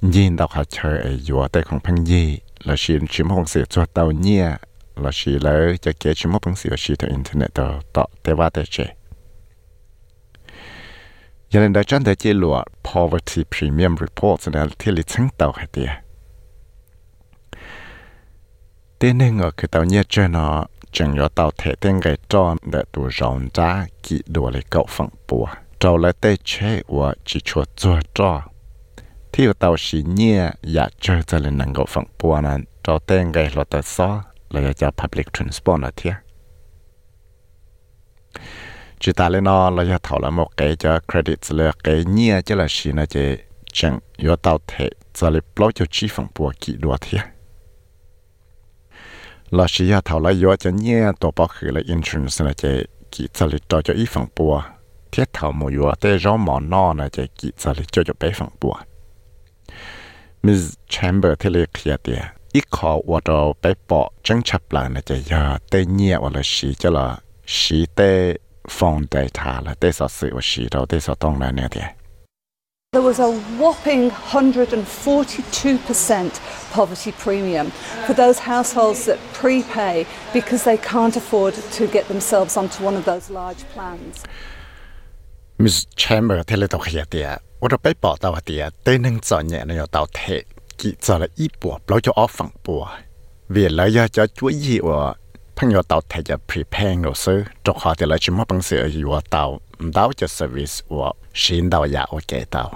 [0.00, 3.46] Nhìn tàu họ chơi ở yo tê không phăng gì, là xì chỉ một bằng
[3.46, 4.50] sữa cho tàu nhẹ
[4.96, 7.80] là chỉ là cho cái chỉ một bằng sữa chỉ từ internet đó
[11.52, 12.62] đó thế và thế chế giờ nên đã chân để chế lụa
[12.94, 15.88] poverty premium report này thì lịch chứng tàu hay tiệt
[18.98, 22.56] tên nên ở cái tàu nhẹ chơi nó chẳng có tàu thể tên cái tròn
[22.72, 25.46] để tụ rộng ra kỹ đồ lấy cậu phẳng bùa
[25.80, 28.42] trâu lấy tê chế và chỉ cho chua cho
[29.32, 32.98] thì ở tàu xí nhẹ dạ chơi cho lên năng cậu phẳng bùa này trâu
[32.98, 36.14] tên cái là tờ xó là cho public transport là thiệt
[39.00, 42.42] chỉ ta lên nó là cho thảo là một cái cho credit, là cái nhẹ
[42.42, 43.36] cho là xí nó chỉ
[43.72, 47.20] chẳng có tàu thể cho là block cho chi phẳng bùa kỹ đồ thiệt
[49.50, 50.22] là chỉ ya thảo
[50.58, 52.68] cho nhẹ tổ bảo khử là insurance là chỉ
[53.12, 54.62] kỹ cho lịch cho cho ít phần bùa.
[55.12, 58.14] Thiết thảo một yo để rõ mỏ no là chỉ kỹ cho là cho cho
[58.20, 58.76] bé phần bùa.
[60.42, 62.18] Miss Chamber thì kia tiệt
[62.52, 64.90] ít khó và đồ bé bỏ tranh chấp lại
[65.30, 68.36] là để nhẹ hoặc là xí cho là xí để
[72.90, 76.40] There was a whopping 142%
[76.72, 77.70] poverty premium
[78.06, 83.04] for those households that prepay because they can't afford to get themselves onto one of
[83.04, 84.24] those large plans.
[85.58, 85.84] Ms.
[85.96, 90.46] Chamber 听了都黑的，我都被报道的，对能做业呢要倒退，
[90.78, 92.88] 给做了一波，老就二分波，
[93.48, 95.14] 为了要叫注意我。
[95.57, 96.95] เนี่ยเราตัวเท kỹ giờ là ít bùa bao cho off phẳng bùa vì lấy giờ cho chuỗi
[96.95, 102.71] gì của 朋友到睇就 prepare 老师，做下啲嚟全部本事而我到唔到就 service 我先到也我记到。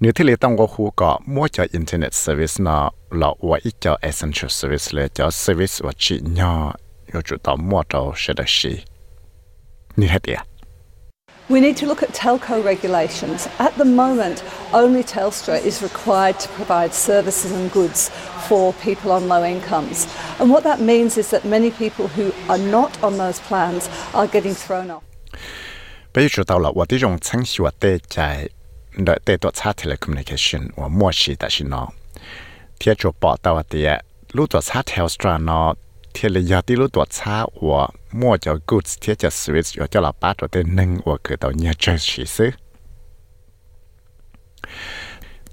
[0.00, 3.74] nếu thế là tông có khu có mua cho internet service nó là và ít
[3.80, 6.74] cho essential service là cho service và chỉ nhỏ
[7.14, 8.84] yo chủ tao mua cho sẽ được gì
[9.96, 10.34] như hết đi
[11.50, 13.48] We need to look at telco regulations.
[13.58, 18.10] At the moment, only Telstra is required to provide services and goods
[18.46, 20.06] for people on low incomes.
[20.38, 24.26] And what that means is that many people who are not on those plans are
[24.26, 25.02] getting thrown off.
[26.12, 28.46] bây giờ tao là 我的用程序我得在
[29.02, 31.88] 的得多差 telecommunication 我默契的是呢，
[32.78, 35.74] 贴着报道的，路多差 Telstra 呢。
[36.12, 41.35] 贴了要的路多差，我 mua cho goods thiết cho Swiss cho cho là bát rồi tên nâng của cửa
[41.35, 42.49] tàu nhà chơi sĩ sư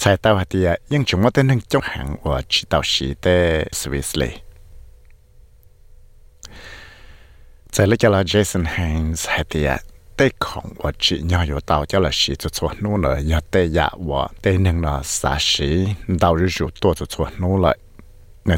[0.01, 2.17] chạy tàu hạt địa à, nhưng chúng nó tên nâng trong hàng
[2.49, 4.31] chỉ tàu sĩ tế Swiss lì.
[7.71, 9.77] Chạy cho Jason Haynes hạt địa
[10.17, 13.25] tế à, khổng của chị nhỏ tàu cho là sĩ cho cho nô lợi.
[13.25, 17.31] Nhỏ tế dạ của tế nâng là xa sĩ đào rủ rủ tùa cho cho
[17.39, 17.79] nô lợi.
[18.45, 18.57] Nè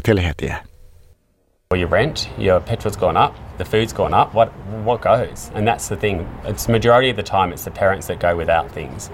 [1.73, 4.35] Well, your rent, your petrol's gone up, the food's gone up.
[4.35, 4.49] What
[4.85, 5.49] what goes?
[5.55, 6.27] And that's the thing.
[6.45, 9.09] It's majority of the time it's the parents that go without things.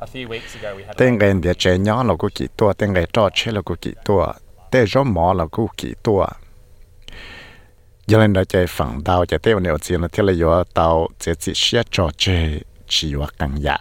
[0.00, 0.96] A few weeks ago we had.
[0.96, 3.74] Tên ngày địa chế nhỏ là cô kỳ tua, tên ngày trò chế là cô
[3.80, 4.32] kỳ tua,
[4.70, 6.26] tên gió mỏ là cô kỳ tua.
[8.06, 11.08] Giờ lên đó chơi phẳng đào chơi tiêu nhiều tiền là thế là do tàu
[11.18, 13.78] chế chỉ xe trò chơi chỉ và càng dạ.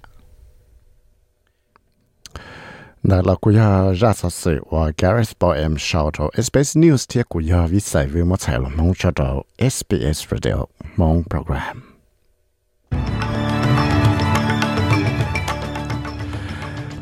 [3.04, 7.06] Nà là cú ya ra sở sự và Gareth Bo em sau đó SBS News
[7.10, 10.66] thiết cú ya viết sai với một chạy là mong cho đó SBS Radio
[10.97, 11.82] mong program.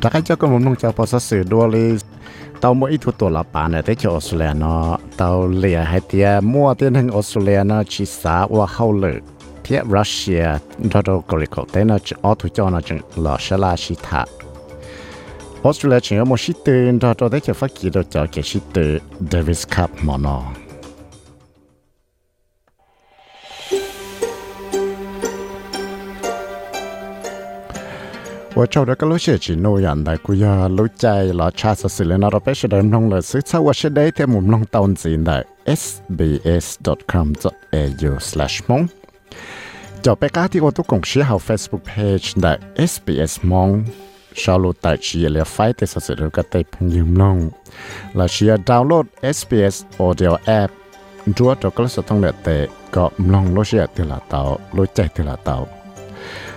[0.02, 1.98] Đã cái cho cái mong cho bao sở sự đua li
[2.62, 6.40] tao mỗi ít tuổi là bạn này tới cho Australia nó tao lìa hay tia
[6.44, 9.20] mua tiền hàng Australia nó chỉ xả và hậu lực
[9.64, 10.48] thiết Russia
[10.94, 13.76] đó đâu có lịch tới nó chỉ ở thủ cho nó chỉ là sẽ là
[13.78, 14.26] chỉ thả
[15.64, 18.60] Australia chỉ có một sĩ tử đó cho thấy phát triển được cho cái sĩ
[18.74, 19.00] tử
[19.32, 20.44] Davis Cup mà nó.
[28.58, 31.52] và sau đó các lối xe chỉ nô nhận đại của giờ lối chạy là
[31.56, 34.28] cha sẽ xử lý đó bây giờ nông là sự sau và sẽ đấy theo
[34.28, 35.46] một nông tàu gì đại
[35.78, 37.00] sbs.com.au
[38.20, 38.88] slash mong
[40.02, 43.84] cho bé cá thì có tôi cùng share học Facebook page đại SBS mong
[44.36, 47.50] sau lúc tại chỉ là phải để sử dụng các tay phong nhung nông
[48.14, 49.04] là chỉ download
[49.34, 50.74] SBS audio app
[51.36, 54.86] chúa cho các sự thông lệ tệ có nông lúc sẽ từ là tàu lối
[54.94, 55.68] chạy từ là tàu.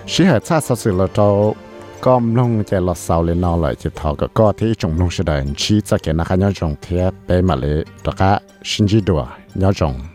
[0.05, 1.55] Chỉ hệ xa sử dụng là tàu
[2.01, 5.11] có nông chạy là sau lên nào lại chỉ thọ có có thì chúng nông
[5.11, 8.39] sẽ đợi chỉ cho cái nào khác nhau trồng thế bé mà lệ đó cả
[8.63, 10.10] sinh chi đùa, nhau trồng.